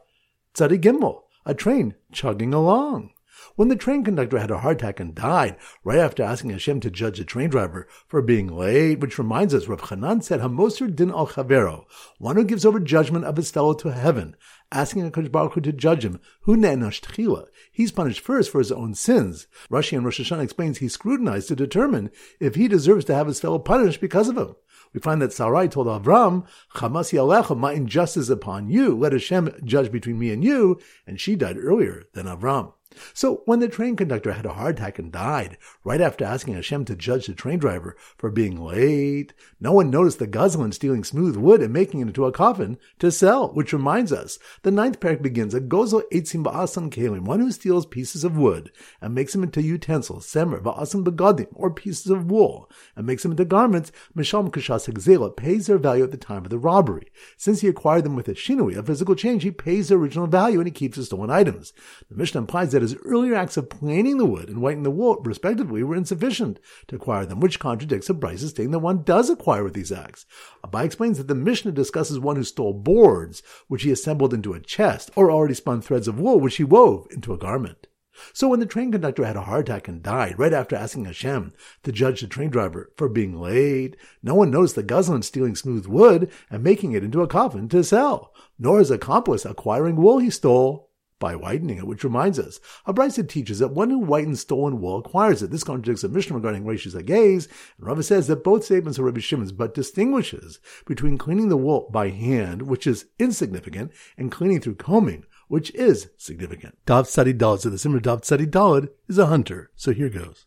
Gimel. 0.55 1.23
A 1.45 1.55
train 1.55 1.95
chugging 2.11 2.55
along 2.55 3.11
when 3.57 3.69
the 3.69 3.77
train 3.77 4.05
conductor 4.05 4.39
had 4.39 4.51
a 4.51 4.59
heart 4.59 4.83
attack 4.83 5.01
and 5.01 5.15
died 5.15 5.57
right 5.85 5.99
after 5.99 6.23
asking 6.23 6.51
Hashem 6.51 6.81
to 6.81 6.91
judge 6.91 7.19
the 7.19 7.25
train 7.25 7.51
driver 7.51 7.87
for 8.07 8.23
being 8.23 8.49
late, 8.49 9.01
which 9.01 9.19
reminds 9.19 9.55
us, 9.55 9.69
Rav 9.69 9.81
Chanan 9.81 10.23
said, 10.23 10.41
Hamoser 10.41 10.95
din 10.95 11.11
al 11.11 11.29
chavero, 11.29 11.85
one 12.19 12.37
who 12.37 12.45
gives 12.45 12.65
over 12.65 12.81
judgment 12.81 13.25
of 13.25 13.37
his 13.37 13.51
fellow 13.51 13.75
to 13.75 13.93
heaven, 13.93 14.37
asking 14.71 15.11
HaKadosh 15.11 15.31
Baruch 15.31 15.63
to 15.63 15.73
judge 15.73 16.05
him, 16.05 16.21
hu 16.43 16.57
ne'enosh 16.57 17.47
he's 17.71 17.93
punished 17.93 18.21
first 18.21 18.51
for 18.51 18.59
his 18.59 18.73
own 18.73 18.95
sins. 18.95 19.47
Rashi 19.71 19.97
and 19.97 20.05
Rosh 20.05 20.21
Hashanah 20.21 20.43
explains 20.43 20.79
he 20.79 20.89
scrutinized 20.89 21.49
to 21.49 21.57
determine 21.57 22.11
if 22.41 22.55
he 22.55 22.69
deserves 22.69 23.05
to 23.07 23.15
have 23.15 23.27
his 23.27 23.41
fellow 23.41 23.59
punished 23.59 24.01
because 24.01 24.29
of 24.29 24.37
him. 24.37 24.55
We 24.93 25.01
find 25.01 25.23
that 25.23 25.33
Sarai 25.33 25.69
told 25.69 25.87
Avram, 25.87 26.47
Chamasi 26.75 27.19
alecha, 27.19 27.57
my 27.57 27.73
injustice 27.73 28.29
upon 28.29 28.69
you, 28.69 28.97
let 28.97 29.13
Hashem 29.13 29.61
judge 29.65 29.91
between 29.91 30.19
me 30.19 30.31
and 30.33 30.45
you, 30.45 30.81
and 31.07 31.21
she 31.21 31.35
died 31.35 31.57
earlier 31.59 32.05
than 32.13 32.27
Avram. 32.27 32.73
So 33.15 33.43
when 33.45 33.61
the 33.61 33.69
train 33.69 33.97
conductor 33.97 34.33
had 34.33 34.47
a 34.47 34.53
heart 34.53 34.77
attack 34.77 34.99
and 34.99 35.13
died, 35.13 35.59
right 35.85 36.01
after 36.01 36.25
asking 36.25 36.55
Hashem 36.55 36.85
to 36.87 36.97
judge 36.97 37.27
the 37.27 37.35
train 37.35 37.59
driver 37.59 37.97
for 38.17 38.31
being 38.31 38.61
late, 38.61 39.33
no 39.61 39.73
one 39.73 39.91
noticed 39.91 40.19
the 40.19 40.27
Gazlan 40.27 40.75
stealing 40.75 41.05
smooth 41.05 41.37
wood 41.37 41.63
and 41.63 41.73
making 41.73 42.01
it 42.01 42.09
into 42.09 42.27
a 42.27 42.33
coffin 42.33 42.79
to 42.99 43.11
sell, 43.11 43.49
which 43.55 43.73
reminds 43.73 44.13
us, 44.13 44.39
the 44.63 44.71
ninth 44.71 45.01
parak 45.01 45.23
begins, 45.23 45.55
a 45.55 45.61
gozo 45.61 46.03
etzim 46.13 46.45
ba'asan 46.45 46.91
kelim, 46.91 47.23
one 47.23 47.41
who 47.41 47.53
steals 47.53 47.87
pieces 47.87 48.25
of 48.25 48.37
wood 48.37 48.71
and 49.01 49.15
makes 49.15 49.33
them 49.33 49.43
into 49.43 49.63
utensils, 49.63 50.27
semer 50.27 50.63
ba'asan 50.63 51.05
begadim, 51.05 51.49
or 51.53 51.71
pieces 51.71 52.11
of 52.11 52.31
wool, 52.31 52.71
and 52.97 53.07
makes 53.07 53.23
them 53.23 53.33
into 53.33 53.45
garments, 53.45 53.93
misham 54.17 54.51
kashas 54.51 54.91
hegzela, 54.93 55.35
pays 55.37 55.67
their 55.67 55.79
value 55.79 56.05
at 56.05 56.11
the 56.11 56.17
time 56.17 56.45
of 56.45 56.51
the 56.51 56.59
robbery. 56.59 57.11
Since 57.37 57.61
he 57.61 57.69
acquired 57.69 58.05
them 58.05 58.17
with 58.17 58.29
a 58.29 58.35
shinui, 58.35 58.77
a 58.77 58.83
physical 58.83 59.15
change, 59.15 59.43
he 59.43 59.51
pays 59.51 59.89
their 59.89 59.99
original 59.99 60.27
value 60.27 60.59
and 60.59 60.67
he 60.67 60.73
keeps 60.73 60.97
the 60.97 61.05
stolen 61.05 61.31
items. 61.31 61.73
The 62.09 62.17
Mishnah 62.17 62.41
implies 62.41 62.73
that 62.73 62.82
that 62.83 62.99
his 62.99 63.07
earlier 63.07 63.35
acts 63.35 63.57
of 63.57 63.71
planing 63.71 64.19
the 64.19 64.27
wood 64.27 64.49
and 64.49 64.61
whitening 64.61 64.83
the 64.83 64.91
wool, 64.91 65.21
respectively, 65.23 65.83
were 65.85 65.95
insufficient 65.95 66.59
to 66.89 66.97
acquire 66.97 67.25
them, 67.25 67.39
which 67.39 67.61
contradicts 67.61 68.11
a 68.11 68.15
Braisa's 68.15 68.51
statement 68.51 68.73
that 68.73 68.79
one 68.81 69.05
does 69.05 69.31
acquire 69.31 69.63
with 69.63 69.75
these 69.75 69.93
acts. 69.93 70.27
Abaye 70.65 70.85
explains 70.85 71.19
that 71.19 71.29
the 71.29 71.35
Mishnah 71.35 71.73
discusses 71.73 72.19
one 72.19 72.37
who 72.37 72.45
stole 72.45 72.73
boards, 72.73 73.43
which 73.69 73.85
he 73.85 73.93
assembled 73.93 74.35
into 74.35 74.53
a 74.53 74.61
chest, 74.61 75.11
or 75.15 75.31
already 75.31 75.55
spun 75.55 75.81
threads 75.81 76.09
of 76.09 76.19
wool, 76.19 76.41
which 76.41 76.57
he 76.57 76.65
wove 76.65 77.07
into 77.11 77.33
a 77.33 77.39
garment. 77.39 77.87
So 78.33 78.49
when 78.49 78.61
the 78.61 78.67
train 78.67 78.93
conductor 78.93 79.25
had 79.25 79.37
a 79.37 79.43
heart 79.43 79.69
attack 79.69 79.89
and 79.89 80.03
died 80.03 80.39
right 80.39 80.53
after 80.53 80.77
asking 80.77 81.05
Hashem 81.05 81.53
to 81.85 81.93
judge 81.93 82.21
the 82.21 82.27
train 82.27 82.51
driver 82.51 82.93
for 82.97 83.09
being 83.09 83.41
late, 83.41 83.97
no 84.23 84.35
one 84.35 84.51
noticed 84.51 84.75
the 84.75 84.83
Gazlan 84.83 85.25
stealing 85.25 85.55
smooth 85.55 85.87
wood 85.87 86.31
and 86.51 86.63
making 86.63 86.93
it 86.93 87.05
into 87.05 87.23
a 87.23 87.29
coffin 87.29 87.69
to 87.71 87.85
sell, 87.85 88.35
nor 88.59 88.81
his 88.81 88.91
accomplice 88.91 89.45
acquiring 89.45 89.97
wool 89.97 90.19
he 90.19 90.31
stole 90.31 90.91
by 91.23 91.37
whitening 91.37 91.79
it, 91.79 91.87
which 91.87 92.03
reminds 92.03 92.37
us, 92.37 92.59
uh, 92.85 92.91
a 92.91 92.95
Braisa 92.95 93.27
teaches 93.27 93.61
that 93.61 93.69
one 93.69 93.91
who 93.91 94.05
whitens 94.05 94.41
stolen 94.41 94.81
wool 94.81 94.99
acquires 94.99 95.41
it. 95.41 95.53
This 95.53 95.63
contradicts 95.63 96.03
a 96.03 96.09
Mishnah 96.09 96.35
regarding 96.35 96.65
Reishis 96.65 97.01
HaGez, 97.01 97.47
and 97.79 97.87
Rava 97.87 98.03
says 98.03 98.27
that 98.27 98.43
both 98.43 98.65
statements 98.65 98.99
are 98.99 99.05
Rabbi 99.05 99.21
Shimon's, 99.21 99.53
but 99.53 99.73
distinguishes 99.73 100.59
between 100.85 101.19
cleaning 101.19 101.49
the 101.49 101.57
wool 101.57 101.89
by 101.93 102.09
hand, 102.09 102.63
which 102.63 102.89
is 102.89 103.07
insignificant, 103.21 103.93
and 104.19 104.33
cleaning 104.33 104.61
through 104.61 104.75
combing, 104.75 105.25
which 105.47 105.73
is 105.77 106.11
significant. 106.17 106.77
Dav 106.87 107.07
Tzadi 107.07 107.39
Dalad, 107.39 107.61
so 107.61 107.71
the 107.71 107.79
Simmer 107.79 108.01
Dav 108.01 108.23
Tzadi 108.23 108.47
Dalad 108.47 108.89
is 109.09 109.17
a 109.17 109.27
hunter. 109.27 109.71
So 109.77 109.93
here 109.93 110.11
goes. 110.11 110.47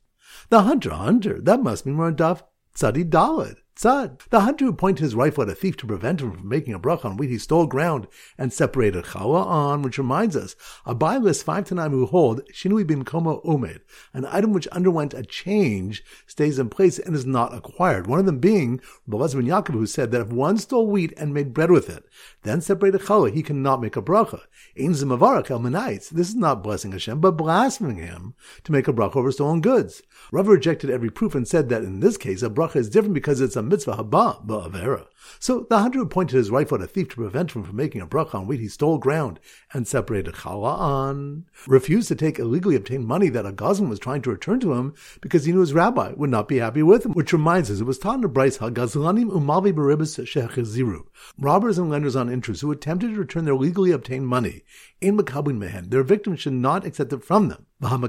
The 0.49 0.63
hunter, 0.63 0.89
hunter, 0.91 1.39
that 1.41 1.63
must 1.63 1.85
mean 1.85 1.95
we're 1.95 2.07
on 2.07 2.17
Dav 2.17 2.43
Tzadi 2.75 3.09
Dalad. 3.09 3.55
Tzad. 3.75 4.21
The 4.29 4.39
hunter 4.39 4.63
who 4.63 4.73
pointed 4.73 5.03
his 5.03 5.15
rifle 5.15 5.43
at 5.43 5.49
a 5.49 5.55
thief 5.55 5.75
to 5.77 5.85
prevent 5.85 6.21
him 6.21 6.31
from 6.31 6.47
making 6.47 6.73
a 6.73 6.79
bracha 6.79 7.05
on 7.05 7.17
wheat 7.17 7.29
he 7.29 7.37
stole 7.37 7.67
ground 7.67 8.07
and 8.37 8.53
separated 8.53 9.03
challah 9.03 9.45
on, 9.45 9.81
which 9.81 9.97
reminds 9.97 10.37
us, 10.37 10.55
a 10.85 10.95
buy 10.95 11.17
list 11.17 11.43
five 11.43 11.65
to 11.65 11.75
nine 11.75 11.91
who 11.91 12.05
hold 12.05 12.41
shinui 12.53 12.87
bin 12.87 13.03
koma 13.03 13.41
umed, 13.41 13.81
an 14.13 14.25
item 14.27 14.53
which 14.53 14.67
underwent 14.67 15.13
a 15.13 15.23
change, 15.23 16.05
stays 16.25 16.57
in 16.57 16.69
place 16.69 16.97
and 16.97 17.17
is 17.17 17.25
not 17.25 17.53
acquired. 17.53 18.07
One 18.07 18.19
of 18.19 18.25
them 18.25 18.39
being 18.39 18.79
Belaz 19.09 19.35
bin 19.35 19.45
Yaakov, 19.45 19.73
who 19.73 19.85
said 19.85 20.11
that 20.11 20.21
if 20.21 20.31
one 20.31 20.57
stole 20.57 20.87
wheat 20.87 21.13
and 21.17 21.33
made 21.33 21.53
bread 21.53 21.69
with 21.69 21.89
it, 21.89 22.05
then 22.43 22.61
separated 22.61 23.01
challah, 23.01 23.33
he 23.33 23.43
cannot 23.43 23.81
make 23.81 23.97
a 23.97 24.01
bracha. 24.01 24.39
Ein 24.79 24.93
zimavarak 24.93 25.51
el 25.51 25.59
This 25.59 26.11
is 26.11 26.35
not 26.35 26.63
blessing 26.63 26.93
Hashem, 26.93 27.19
but 27.19 27.31
blaspheming 27.31 27.97
him 27.97 28.35
to 28.63 28.71
make 28.71 28.87
a 28.87 28.93
bracha 28.93 29.17
over 29.17 29.33
stolen 29.33 29.59
goods. 29.59 30.01
Rav 30.31 30.47
rejected 30.47 30.89
every 30.89 31.09
proof 31.09 31.35
and 31.35 31.45
said 31.45 31.67
that 31.67 31.83
in 31.83 31.99
this 31.99 32.15
case, 32.15 32.41
a 32.41 32.49
bracha 32.49 32.77
is 32.77 32.89
different 32.89 33.13
because 33.13 33.41
it's 33.41 33.57
a 33.57 33.64
mitzvah 33.69 33.97
haba 33.97 34.25
ba'avera. 34.47 35.03
So 35.39 35.65
the 35.69 35.79
hunter 35.79 36.05
pointed 36.05 36.35
his 36.35 36.51
rifle 36.51 36.77
at 36.77 36.83
a 36.83 36.87
thief 36.87 37.09
to 37.09 37.15
prevent 37.15 37.51
him 37.51 37.63
from 37.63 37.75
making 37.75 38.01
a 38.01 38.07
bracha 38.07 38.35
on 38.35 38.47
wheat 38.47 38.59
he 38.59 38.67
stole 38.67 38.97
ground 38.97 39.39
and 39.73 39.87
separated 39.87 40.35
challah 40.35 40.77
on, 40.77 41.45
refused 41.67 42.07
to 42.09 42.15
take 42.15 42.39
illegally 42.39 42.75
obtained 42.75 43.05
money 43.05 43.29
that 43.29 43.45
a 43.45 43.51
gazlan 43.51 43.89
was 43.89 43.99
trying 43.99 44.21
to 44.23 44.31
return 44.31 44.59
to 44.59 44.73
him 44.73 44.93
because 45.21 45.45
he 45.45 45.51
knew 45.51 45.61
his 45.61 45.73
rabbi 45.73 46.13
would 46.15 46.29
not 46.29 46.47
be 46.47 46.57
happy 46.57 46.83
with 46.83 47.05
him, 47.05 47.13
which 47.13 47.33
reminds 47.33 47.71
us 47.71 47.79
it 47.79 47.85
was 47.85 47.99
taught 47.99 48.15
in 48.15 48.21
the 48.21 48.29
Braisa 48.29 48.71
Hagazlanim 48.71 49.31
umavi 49.31 49.73
beribis 49.73 50.23
shecheziru, 50.25 51.03
robbers 51.37 51.77
and 51.77 51.89
lenders 51.89 52.15
on 52.15 52.31
interest 52.31 52.61
who 52.61 52.71
attempted 52.71 53.11
to 53.11 53.19
return 53.19 53.45
their 53.45 53.55
legally 53.55 53.91
obtained 53.91 54.27
money 54.27 54.63
in 55.01 55.17
makabin 55.17 55.57
mehen, 55.57 55.89
their 55.89 56.03
victims 56.03 56.39
should 56.39 56.53
not 56.53 56.85
accept 56.85 57.13
it 57.13 57.23
from 57.23 57.49
them. 57.49 57.65
And 57.81 58.01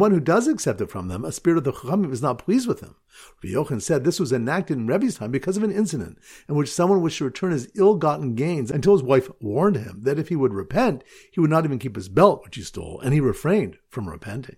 one 0.00 0.10
who 0.10 0.20
does 0.20 0.48
accept 0.48 0.80
it 0.80 0.90
from 0.90 1.08
them, 1.08 1.24
a 1.24 1.32
spirit 1.32 1.58
of 1.58 1.64
the 1.64 1.72
chachamim 1.72 2.12
is 2.12 2.22
not 2.22 2.38
pleased 2.38 2.66
with 2.66 2.80
him. 2.80 2.94
Yochanan 3.44 3.82
said 3.82 4.04
this 4.04 4.18
was 4.18 4.32
enacted 4.36 4.76
in 4.76 4.86
Rebbe's 4.86 5.16
time 5.16 5.30
because 5.30 5.56
of 5.56 5.62
an 5.62 5.72
incident 5.72 6.18
in 6.48 6.54
which 6.54 6.72
someone 6.72 7.02
wished 7.02 7.18
to 7.18 7.24
return 7.24 7.50
his 7.50 7.70
ill-gotten 7.74 8.34
gains 8.34 8.70
until 8.70 8.92
his 8.92 9.02
wife 9.02 9.30
warned 9.40 9.76
him 9.76 10.02
that 10.02 10.18
if 10.18 10.28
he 10.28 10.36
would 10.36 10.54
repent, 10.54 11.02
he 11.32 11.40
would 11.40 11.50
not 11.50 11.64
even 11.64 11.78
keep 11.78 11.96
his 11.96 12.08
belt 12.08 12.44
which 12.44 12.56
he 12.56 12.62
stole, 12.62 13.00
and 13.00 13.12
he 13.12 13.20
refrained 13.20 13.78
from 13.88 14.08
repenting. 14.08 14.56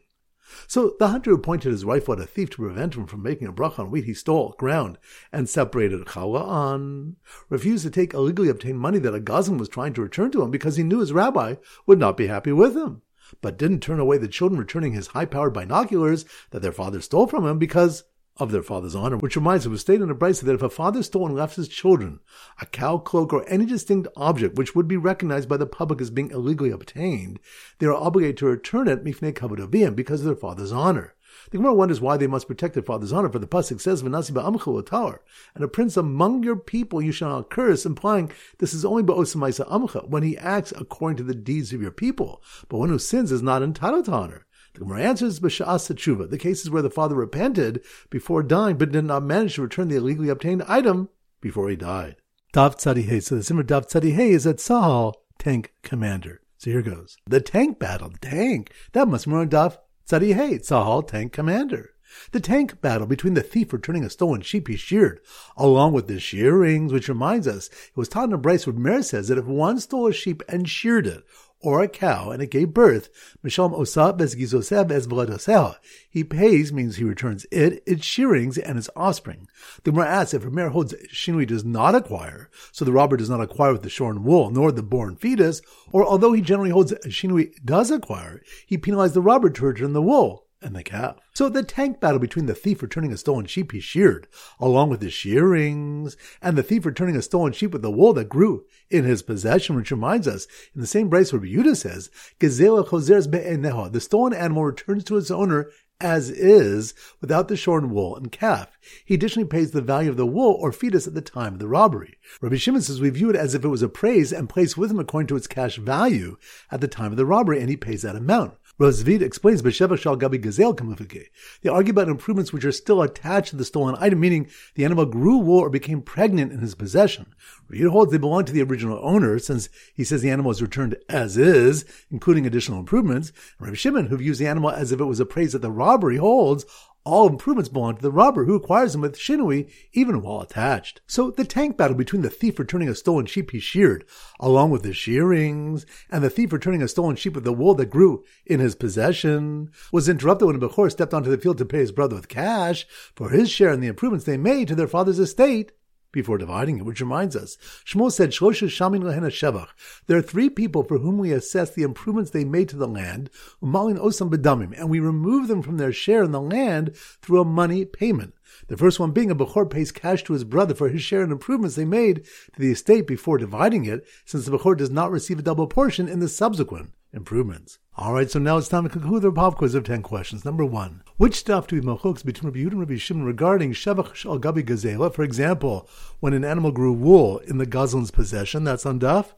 So 0.66 0.94
the 0.98 1.08
hunter 1.08 1.30
who 1.30 1.38
pointed 1.38 1.72
his 1.72 1.84
rifle 1.84 2.14
at 2.14 2.20
a 2.20 2.26
thief 2.26 2.50
to 2.50 2.62
prevent 2.62 2.94
him 2.94 3.06
from 3.06 3.22
making 3.22 3.48
a 3.48 3.52
bracha 3.52 3.80
on 3.80 3.90
wheat 3.90 4.04
he 4.04 4.14
stole, 4.14 4.54
ground, 4.58 4.98
and 5.32 5.48
separated 5.48 6.06
challah 6.06 6.42
on, 6.42 7.16
refused 7.48 7.84
to 7.84 7.90
take 7.90 8.14
illegally 8.14 8.48
obtained 8.48 8.78
money 8.78 8.98
that 8.98 9.14
a 9.14 9.20
gazlan 9.20 9.58
was 9.58 9.68
trying 9.68 9.92
to 9.94 10.02
return 10.02 10.30
to 10.30 10.42
him 10.42 10.50
because 10.50 10.76
he 10.76 10.82
knew 10.82 11.00
his 11.00 11.12
rabbi 11.12 11.56
would 11.86 11.98
not 11.98 12.16
be 12.16 12.28
happy 12.28 12.52
with 12.52 12.74
him, 12.74 13.02
but 13.42 13.58
didn't 13.58 13.80
turn 13.80 14.00
away 14.00 14.16
the 14.16 14.28
children 14.28 14.58
returning 14.58 14.92
his 14.92 15.08
high-powered 15.08 15.52
binoculars 15.52 16.24
that 16.50 16.62
their 16.62 16.72
father 16.72 17.00
stole 17.00 17.26
from 17.26 17.46
him 17.46 17.58
because 17.58 18.04
of 18.38 18.52
their 18.52 18.62
father's 18.62 18.94
honor, 18.94 19.16
which 19.16 19.36
reminds 19.36 19.66
us, 19.66 19.70
was 19.70 19.80
stated 19.80 20.02
in 20.02 20.08
the 20.08 20.14
Braisa 20.14 20.42
that 20.42 20.54
if 20.54 20.62
a 20.62 20.70
father 20.70 21.02
stole 21.02 21.26
and 21.26 21.34
left 21.34 21.56
his 21.56 21.68
children 21.68 22.20
a 22.60 22.66
cow, 22.66 22.98
cloak, 22.98 23.32
or 23.32 23.48
any 23.48 23.66
distinct 23.66 24.08
object 24.16 24.56
which 24.56 24.74
would 24.74 24.88
be 24.88 24.96
recognized 24.96 25.48
by 25.48 25.56
the 25.56 25.66
public 25.66 26.00
as 26.00 26.10
being 26.10 26.30
illegally 26.30 26.70
obtained, 26.70 27.40
they 27.78 27.86
are 27.86 27.94
obligated 27.94 28.36
to 28.36 28.46
return 28.46 28.88
it 28.88 29.04
mifnei 29.04 29.32
kavod 29.32 29.96
because 29.96 30.20
of 30.20 30.26
their 30.26 30.36
father's 30.36 30.72
honor. 30.72 31.14
The 31.50 31.58
Gemara 31.58 31.74
wonders 31.74 32.00
why 32.00 32.16
they 32.16 32.26
must 32.26 32.48
protect 32.48 32.74
their 32.74 32.82
father's 32.82 33.12
honor, 33.12 33.30
for 33.30 33.38
the 33.38 33.46
pasuk 33.46 33.80
says, 33.80 34.02
"V'nasi 34.02 34.32
ba'amchel 34.32 34.84
tower," 34.84 35.22
and 35.54 35.62
a 35.62 35.68
prince 35.68 35.96
among 35.96 36.42
your 36.42 36.56
people 36.56 37.00
you 37.02 37.12
shall 37.12 37.28
not 37.28 37.50
curse, 37.50 37.86
implying 37.86 38.30
this 38.58 38.74
is 38.74 38.84
only 38.84 39.02
ba'osamaisa 39.02 39.68
amcha 39.68 40.08
when 40.08 40.22
he 40.22 40.36
acts 40.38 40.72
according 40.76 41.16
to 41.18 41.22
the 41.22 41.34
deeds 41.34 41.72
of 41.72 41.82
your 41.82 41.90
people. 41.90 42.42
But 42.68 42.78
one 42.78 42.88
who 42.88 42.98
sins 42.98 43.30
is 43.30 43.42
not 43.42 43.62
entitled 43.62 44.06
to 44.06 44.12
honor. 44.12 44.46
The 44.78 44.84
Gemara 44.84 45.02
answers 45.02 45.40
b'sha'as 45.40 45.92
tshuva, 45.92 46.30
the 46.30 46.38
cases 46.38 46.70
where 46.70 46.82
the 46.82 46.88
father 46.88 47.16
repented 47.16 47.82
before 48.10 48.44
dying, 48.44 48.76
but 48.76 48.92
did 48.92 49.06
not 49.06 49.24
manage 49.24 49.56
to 49.56 49.62
return 49.62 49.88
the 49.88 49.96
illegally 49.96 50.28
obtained 50.28 50.62
item 50.68 51.08
before 51.40 51.68
he 51.68 51.74
died. 51.74 52.14
Dav 52.52 52.76
Tzadi 52.76 53.20
So 53.20 53.34
the 53.34 53.42
Simmer 53.42 53.64
Dav 53.64 53.88
Tzadi 53.88 54.16
is 54.16 54.46
at 54.46 54.58
Sahal, 54.58 55.14
tank 55.36 55.74
commander. 55.82 56.42
So 56.58 56.70
here 56.70 56.82
goes. 56.82 57.16
The 57.26 57.40
tank 57.40 57.80
battle. 57.80 58.10
The 58.10 58.18
tank. 58.18 58.72
That 58.92 59.08
must 59.08 59.26
be 59.26 59.32
on 59.32 59.48
Daf 59.48 59.78
Tzadi 60.08 60.34
Hey, 60.34 60.60
Tzahal 60.60 61.04
tank 61.04 61.32
commander. 61.32 61.90
The 62.30 62.40
tank 62.40 62.80
battle 62.80 63.06
between 63.08 63.34
the 63.34 63.42
thief 63.42 63.72
returning 63.72 64.04
a 64.04 64.10
stolen 64.10 64.42
sheep 64.42 64.68
he 64.68 64.76
sheared, 64.76 65.20
along 65.56 65.92
with 65.92 66.06
the 66.06 66.20
shearings, 66.20 66.92
which 66.92 67.08
reminds 67.08 67.48
us 67.48 67.66
it 67.66 67.96
was 67.96 68.08
taught 68.08 68.28
in 68.28 68.32
a 68.32 68.38
Braisa 68.38 68.68
where 68.68 68.76
Meir 68.76 69.02
says 69.02 69.28
that 69.28 69.38
if 69.38 69.44
one 69.44 69.80
stole 69.80 70.06
a 70.06 70.12
sheep 70.12 70.42
and 70.48 70.68
sheared 70.68 71.06
it, 71.06 71.24
or 71.60 71.82
a 71.82 71.88
cow, 71.88 72.30
and 72.30 72.42
it 72.42 72.50
gave 72.50 72.72
birth, 72.72 73.08
Misham 73.42 73.72
Osa 73.74 74.14
Bezgizosev 74.16 74.90
Es 74.90 75.78
He 76.08 76.24
pays 76.24 76.72
means 76.72 76.96
he 76.96 77.04
returns 77.04 77.46
it, 77.50 77.82
its 77.86 78.04
shearings, 78.04 78.58
and 78.58 78.78
its 78.78 78.90
offspring. 78.94 79.48
The 79.82 79.90
Gemara 79.90 80.08
asks 80.08 80.34
if 80.34 80.42
Rameir 80.42 80.70
holds 80.70 80.94
Shinui 81.12 81.46
does 81.46 81.64
not 81.64 81.94
acquire, 81.94 82.50
so 82.72 82.84
the 82.84 82.92
robber 82.92 83.16
does 83.16 83.30
not 83.30 83.40
acquire 83.40 83.72
with 83.72 83.82
the 83.82 83.90
shorn 83.90 84.24
wool, 84.24 84.50
nor 84.50 84.70
the 84.70 84.82
born 84.82 85.16
fetus, 85.16 85.60
or 85.92 86.04
although 86.04 86.32
he 86.32 86.40
generally 86.40 86.70
holds 86.70 86.92
Shinui 87.06 87.52
does 87.64 87.90
acquire, 87.90 88.42
he 88.66 88.78
penalized 88.78 89.14
the 89.14 89.20
robber 89.20 89.50
to 89.50 89.66
return 89.66 89.92
the 89.92 90.02
wool 90.02 90.47
and 90.60 90.74
the 90.74 90.82
calf. 90.82 91.16
So 91.34 91.48
the 91.48 91.62
tank 91.62 92.00
battle 92.00 92.18
between 92.18 92.46
the 92.46 92.54
thief 92.54 92.82
returning 92.82 93.12
a 93.12 93.16
stolen 93.16 93.46
sheep 93.46 93.72
he 93.72 93.80
sheared, 93.80 94.26
along 94.58 94.90
with 94.90 95.00
his 95.00 95.12
shearings, 95.12 96.16
and 96.42 96.58
the 96.58 96.62
thief 96.62 96.84
returning 96.84 97.16
a 97.16 97.22
stolen 97.22 97.52
sheep 97.52 97.72
with 97.72 97.82
the 97.82 97.90
wool 97.90 98.12
that 98.14 98.28
grew 98.28 98.64
in 98.90 99.04
his 99.04 99.22
possession, 99.22 99.76
which 99.76 99.90
reminds 99.90 100.26
us, 100.26 100.46
in 100.74 100.80
the 100.80 100.86
same 100.86 101.08
Braisa 101.08 101.34
where 101.34 101.42
Yehuda 101.42 101.76
says, 101.76 102.10
the 102.40 104.00
stolen 104.00 104.32
animal 104.34 104.64
returns 104.64 105.04
to 105.04 105.16
its 105.16 105.30
owner 105.30 105.70
as 106.00 106.30
is, 106.30 106.94
without 107.20 107.48
the 107.48 107.56
shorn 107.56 107.90
wool 107.90 108.14
and 108.14 108.30
calf. 108.30 108.78
He 109.04 109.14
additionally 109.14 109.48
pays 109.48 109.72
the 109.72 109.82
value 109.82 110.10
of 110.10 110.16
the 110.16 110.26
wool 110.26 110.56
or 110.60 110.70
fetus 110.70 111.08
at 111.08 111.14
the 111.14 111.20
time 111.20 111.54
of 111.54 111.58
the 111.58 111.66
robbery. 111.66 112.18
Rabbi 112.40 112.54
Shimon 112.54 112.82
says 112.82 113.00
we 113.00 113.10
view 113.10 113.30
it 113.30 113.36
as 113.36 113.52
if 113.52 113.64
it 113.64 113.68
was 113.68 113.82
appraised 113.82 114.32
and 114.32 114.48
placed 114.48 114.78
with 114.78 114.92
him 114.92 115.00
according 115.00 115.26
to 115.26 115.36
its 115.36 115.48
cash 115.48 115.76
value 115.76 116.36
at 116.70 116.80
the 116.80 116.86
time 116.86 117.10
of 117.10 117.16
the 117.16 117.26
robbery, 117.26 117.60
and 117.60 117.68
he 117.68 117.76
pays 117.76 118.02
that 118.02 118.14
amount. 118.14 118.54
Rav 118.80 118.92
Zevid 118.92 119.22
explains 119.22 119.60
B'Sheva 119.60 119.98
Shal 119.98 120.16
Gabi 120.16 120.40
Gazel 120.40 120.72
Kamufike. 120.72 121.30
They 121.62 121.68
argue 121.68 121.90
about 121.90 122.08
improvements 122.08 122.52
which 122.52 122.64
are 122.64 122.70
still 122.70 123.02
attached 123.02 123.50
to 123.50 123.56
the 123.56 123.64
stolen 123.64 123.96
item, 123.98 124.20
meaning 124.20 124.48
the 124.76 124.84
animal 124.84 125.04
grew 125.04 125.38
wool 125.38 125.58
or 125.58 125.68
became 125.68 126.00
pregnant 126.00 126.52
in 126.52 126.60
his 126.60 126.76
possession. 126.76 127.34
Reed 127.66 127.86
holds 127.86 128.12
they 128.12 128.18
belong 128.18 128.44
to 128.44 128.52
the 128.52 128.62
original 128.62 129.00
owner, 129.02 129.40
since 129.40 129.68
he 129.92 130.04
says 130.04 130.22
the 130.22 130.30
animal 130.30 130.52
is 130.52 130.62
returned 130.62 130.96
as 131.08 131.36
is, 131.36 131.84
including 132.08 132.46
additional 132.46 132.78
improvements. 132.78 133.32
And 133.58 133.66
Rabbi 133.66 133.74
Shimon, 133.74 134.06
who 134.06 134.16
views 134.18 134.38
the 134.38 134.46
animal 134.46 134.70
as 134.70 134.92
if 134.92 135.00
it 135.00 135.06
was 135.06 135.18
appraised 135.18 135.56
at 135.56 135.60
the 135.60 135.72
robbery, 135.72 136.18
holds 136.18 136.64
all 137.08 137.26
improvements 137.26 137.68
belong 137.68 137.96
to 137.96 138.02
the 138.02 138.12
robber 138.12 138.44
who 138.44 138.54
acquires 138.54 138.92
them 138.92 139.00
with 139.00 139.16
shinui, 139.16 139.70
even 139.92 140.20
while 140.20 140.42
attached. 140.42 141.00
So 141.06 141.30
the 141.30 141.44
tank 141.44 141.76
battle 141.76 141.96
between 141.96 142.22
the 142.22 142.30
thief 142.30 142.58
returning 142.58 142.88
a 142.88 142.94
stolen 142.94 143.26
sheep 143.26 143.50
he 143.50 143.60
sheared, 143.60 144.04
along 144.38 144.70
with 144.70 144.82
the 144.82 144.92
shearings, 144.92 145.86
and 146.10 146.22
the 146.22 146.30
thief 146.30 146.52
returning 146.52 146.82
a 146.82 146.88
stolen 146.88 147.16
sheep 147.16 147.34
with 147.34 147.44
the 147.44 147.52
wool 147.52 147.74
that 147.76 147.86
grew 147.86 148.24
in 148.44 148.60
his 148.60 148.74
possession, 148.74 149.70
was 149.90 150.08
interrupted 150.08 150.46
when 150.46 150.60
Bechor 150.60 150.90
stepped 150.90 151.14
onto 151.14 151.30
the 151.30 151.38
field 151.38 151.58
to 151.58 151.64
pay 151.64 151.78
his 151.78 151.92
brother 151.92 152.16
with 152.16 152.28
cash 152.28 152.86
for 153.14 153.30
his 153.30 153.50
share 153.50 153.72
in 153.72 153.80
the 153.80 153.88
improvements 153.88 154.26
they 154.26 154.36
made 154.36 154.68
to 154.68 154.74
their 154.74 154.86
father's 154.86 155.18
estate 155.18 155.72
before 156.12 156.38
dividing 156.38 156.78
it, 156.78 156.84
which 156.84 157.00
reminds 157.00 157.36
us, 157.36 157.56
Shmuel 157.84 158.12
said, 158.12 158.30
Shamin 158.30 159.02
Shevach. 159.02 159.68
There 160.06 160.18
are 160.18 160.22
three 160.22 160.50
people 160.50 160.82
for 160.82 160.98
whom 160.98 161.18
we 161.18 161.32
assess 161.32 161.70
the 161.70 161.82
improvements 161.82 162.30
they 162.30 162.44
made 162.44 162.68
to 162.70 162.76
the 162.76 162.88
land, 162.88 163.30
Umalin 163.62 163.98
Osam 163.98 164.30
Bedamim, 164.30 164.78
and 164.78 164.88
we 164.88 165.00
remove 165.00 165.48
them 165.48 165.62
from 165.62 165.76
their 165.76 165.92
share 165.92 166.22
in 166.22 166.32
the 166.32 166.40
land 166.40 166.96
through 166.96 167.40
a 167.40 167.44
money 167.44 167.84
payment. 167.84 168.34
The 168.68 168.76
first 168.76 168.98
one 168.98 169.12
being 169.12 169.30
a 169.30 169.36
Bechor 169.36 169.68
pays 169.68 169.92
cash 169.92 170.24
to 170.24 170.32
his 170.32 170.44
brother 170.44 170.74
for 170.74 170.88
his 170.88 171.02
share 171.02 171.22
in 171.22 171.30
improvements 171.30 171.76
they 171.76 171.84
made 171.84 172.24
to 172.54 172.60
the 172.60 172.72
estate 172.72 173.06
before 173.06 173.38
dividing 173.38 173.84
it, 173.84 174.06
since 174.24 174.46
the 174.46 174.56
Bechor 174.56 174.76
does 174.76 174.90
not 174.90 175.10
receive 175.10 175.38
a 175.38 175.42
double 175.42 175.66
portion 175.66 176.08
in 176.08 176.20
the 176.20 176.28
subsequent 176.28 176.92
improvements. 177.12 177.78
All 177.96 178.12
right, 178.12 178.30
so 178.30 178.38
now 178.38 178.58
it's 178.58 178.68
time 178.68 178.84
to 178.84 178.88
conclude 178.88 179.22
the 179.22 179.32
pop 179.32 179.56
quiz 179.56 179.74
of 179.74 179.84
10 179.84 180.02
questions. 180.02 180.44
Number 180.44 180.64
one, 180.64 181.02
which 181.16 181.34
stuff 181.34 181.66
do 181.66 181.76
we 181.76 181.82
machooks 181.82 182.24
between 182.24 182.50
Rabbi 182.50 182.60
Yehuda 182.60 182.72
and 182.72 182.80
Rabbi 182.80 182.96
Shimon 182.96 183.24
regarding 183.24 183.72
Shevach 183.72 184.24
al 184.24 184.38
Gabi 184.38 184.62
Gazela? 184.62 185.12
For 185.12 185.22
example, 185.22 185.88
when 186.20 186.32
an 186.32 186.44
animal 186.44 186.70
grew 186.70 186.92
wool 186.92 187.38
in 187.38 187.58
the 187.58 187.66
Gazlan's 187.66 188.10
possession, 188.10 188.64
that's 188.64 188.86
on 188.86 189.00
Daf? 189.00 189.32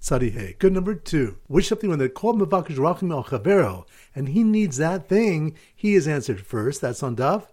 Tzadihei. 0.00 0.58
Good 0.58 0.72
number 0.72 0.96
two. 0.96 1.38
Which 1.46 1.68
something 1.68 1.88
when 1.88 2.00
they 2.00 2.08
call 2.08 2.34
Mavakish 2.34 2.76
Rachim 2.76 3.12
al 3.12 3.22
Chavero, 3.22 3.84
and 4.14 4.30
he 4.30 4.42
needs 4.42 4.78
that 4.78 5.08
thing, 5.08 5.54
he 5.76 5.94
is 5.94 6.08
answered 6.08 6.44
first. 6.44 6.80
That's 6.80 7.04
on 7.04 7.14
Daf. 7.14 7.46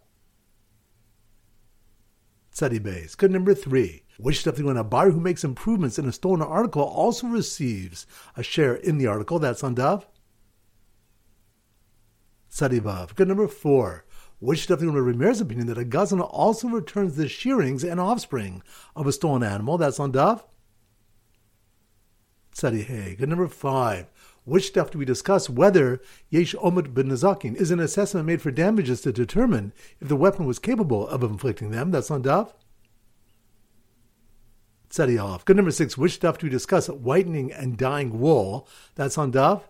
Tzadi 2.56 3.18
Good 3.18 3.32
number 3.32 3.54
three. 3.54 4.04
Which 4.20 4.44
something 4.44 4.66
when 4.66 4.76
a 4.76 4.84
buyer 4.84 5.12
who 5.12 5.22
makes 5.22 5.46
improvements 5.46 5.98
in 5.98 6.06
a 6.06 6.12
stolen 6.12 6.42
article 6.42 6.84
also 6.84 7.28
receives 7.28 8.06
a 8.36 8.44
share 8.44 8.76
in 8.76 8.98
the 8.98 9.08
article. 9.08 9.40
That's 9.40 9.64
on 9.64 9.76
Daf. 9.76 10.04
Tzadi 12.52 13.16
Good 13.16 13.30
number 13.30 13.48
four 13.48 14.04
which 14.40 14.68
definitely 14.68 14.90
under 14.90 15.04
Ramir's 15.04 15.42
opinion 15.42 15.68
that 15.68 15.78
a 15.78 15.86
gazana 15.86 16.28
also 16.32 16.68
returns 16.68 17.16
the 17.16 17.28
shearings 17.28 17.84
and 17.84 18.00
offspring 18.00 18.62
of 18.96 19.08
a 19.08 19.12
stolen 19.12 19.44
animal. 19.44 19.78
That's 19.78 20.00
on 20.00 20.12
Daf. 20.12 20.44
Tzadi 22.56 23.18
Good 23.18 23.30
number 23.30 23.48
five. 23.48 24.08
Which 24.44 24.68
stuff 24.68 24.92
do 24.92 24.98
we 24.98 25.06
discuss 25.06 25.50
whether 25.50 26.02
Yesh 26.30 26.56
Omid 26.56 26.94
bin 26.94 27.08
Nazakin 27.08 27.56
is 27.56 27.72
an 27.72 27.80
assessment 27.80 28.26
made 28.26 28.42
for 28.42 28.52
damages 28.52 29.00
to 29.02 29.14
determine 29.14 29.72
if 30.02 30.10
the 30.10 30.16
weapon 30.16 30.46
was 30.46 30.60
capable 30.60 31.08
of 31.08 31.24
inflicting 31.24 31.72
them? 31.72 31.92
That's 31.92 32.12
on 32.12 32.24
Daf. 32.24 32.54
Off. 34.98 35.46
Good 35.46 35.56
number 35.56 35.72
six. 35.72 35.98
Which 35.98 36.14
stuff 36.14 36.40
do 36.40 36.48
we 36.48 36.52
discuss? 36.52 36.88
Whitening 36.88 37.52
and 37.52 37.78
dyeing 37.78 38.20
wool. 38.20 38.68
That's 38.96 39.18
on 39.18 39.32
Daf. 39.32 39.64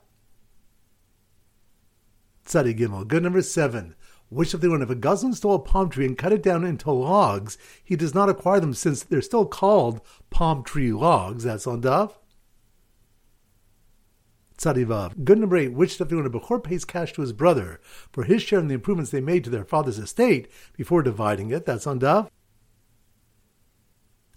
Tzadi 2.46 2.78
Gimel. 2.78 3.08
Good 3.08 3.24
number 3.24 3.42
seven. 3.42 3.96
Which 4.30 4.54
of 4.54 4.62
the 4.62 4.70
one, 4.70 4.82
if 4.82 4.90
a 4.90 4.96
Gazlan 4.96 5.34
stole 5.34 5.56
a 5.56 5.60
palm 5.60 5.90
tree 5.90 6.06
and 6.06 6.18
cut 6.18 6.32
it 6.32 6.44
down 6.44 6.64
into 6.64 6.92
logs, 6.92 7.58
he 7.84 7.96
does 7.96 8.14
not 8.14 8.30
acquire 8.30 8.60
them 8.60 8.74
since 8.74 9.04
they're 9.04 9.22
still 9.22 9.46
called 9.46 10.02
palm 10.30 10.64
tree 10.64 10.92
logs. 10.92 11.44
That's 11.44 11.68
on 11.68 11.82
Daf. 11.82 12.14
Tzadivav. 14.58 15.24
Good 15.24 15.40
number 15.40 15.58
eight, 15.58 15.74
which 15.74 15.94
stuff 15.94 16.12
when 16.12 16.26
a 16.26 16.30
Bechor 16.30 16.64
pays 16.64 16.86
cash 16.86 17.14
to 17.14 17.22
his 17.22 17.34
brother 17.34 17.80
for 18.12 18.24
his 18.24 18.42
share 18.42 18.60
in 18.60 18.68
the 18.68 18.74
improvements 18.76 19.10
they 19.10 19.22
made 19.22 19.44
to 19.46 19.50
their 19.50 19.64
father's 19.64 20.00
estate 20.00 20.50
before 20.76 21.02
dividing 21.02 21.50
it. 21.50 21.66
That's 21.66 21.88
on 21.88 22.00
Dav. 22.00 22.30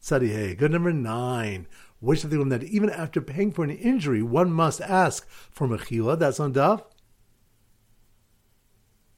Tzadihei. 0.02 0.56
Good 0.58 0.72
number 0.72 0.92
nine, 0.92 1.66
which 2.00 2.24
of 2.24 2.30
the 2.30 2.44
that 2.44 2.64
even 2.64 2.90
after 2.90 3.20
paying 3.20 3.52
for 3.52 3.64
an 3.64 3.70
injury, 3.70 4.22
one 4.22 4.52
must 4.52 4.80
ask 4.80 5.28
for 5.28 5.68
Mechila. 5.68 6.18
That's 6.18 6.40
on 6.40 6.52
Dav. 6.52 6.84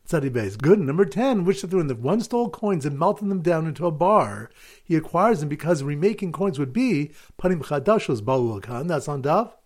Tzadibes. 0.07 0.59
Good. 0.59 0.81
Number 0.81 1.07
10, 1.07 1.45
which 1.45 1.63
the 1.63 1.67
that 1.83 1.99
one 1.99 2.21
stole 2.21 2.51
coins 2.51 2.85
and 2.85 2.99
melted 2.99 3.31
them 3.31 3.41
down 3.41 3.67
into 3.67 3.87
a 3.87 3.91
bar, 3.91 4.51
he 4.85 4.97
acquires 4.97 5.41
them 5.41 5.49
because 5.49 5.83
remaking 5.83 6.31
coins 6.31 6.59
would 6.59 6.75
be 6.75 7.13
Panim 7.41 7.63
Chadashos 7.63 8.21
Baulakan. 8.21 8.87
That's 8.87 9.09
on 9.09 9.23
Dav. 9.23 9.57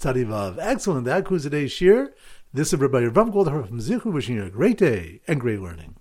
Tzadivav. 0.00 0.56
Excellent. 0.58 1.04
That 1.04 1.18
concludes 1.18 1.44
today's 1.44 1.70
shir. 1.70 2.12
This 2.52 2.72
is 2.72 2.80
Rabbi 2.80 3.04
Rav 3.04 3.28
Goldhar 3.28 3.68
from 3.68 3.78
Zichu 3.78 4.12
wishing 4.12 4.36
you 4.36 4.44
a 4.44 4.50
great 4.50 4.78
day 4.78 5.20
and 5.28 5.40
great 5.40 5.60
learning. 5.60 5.96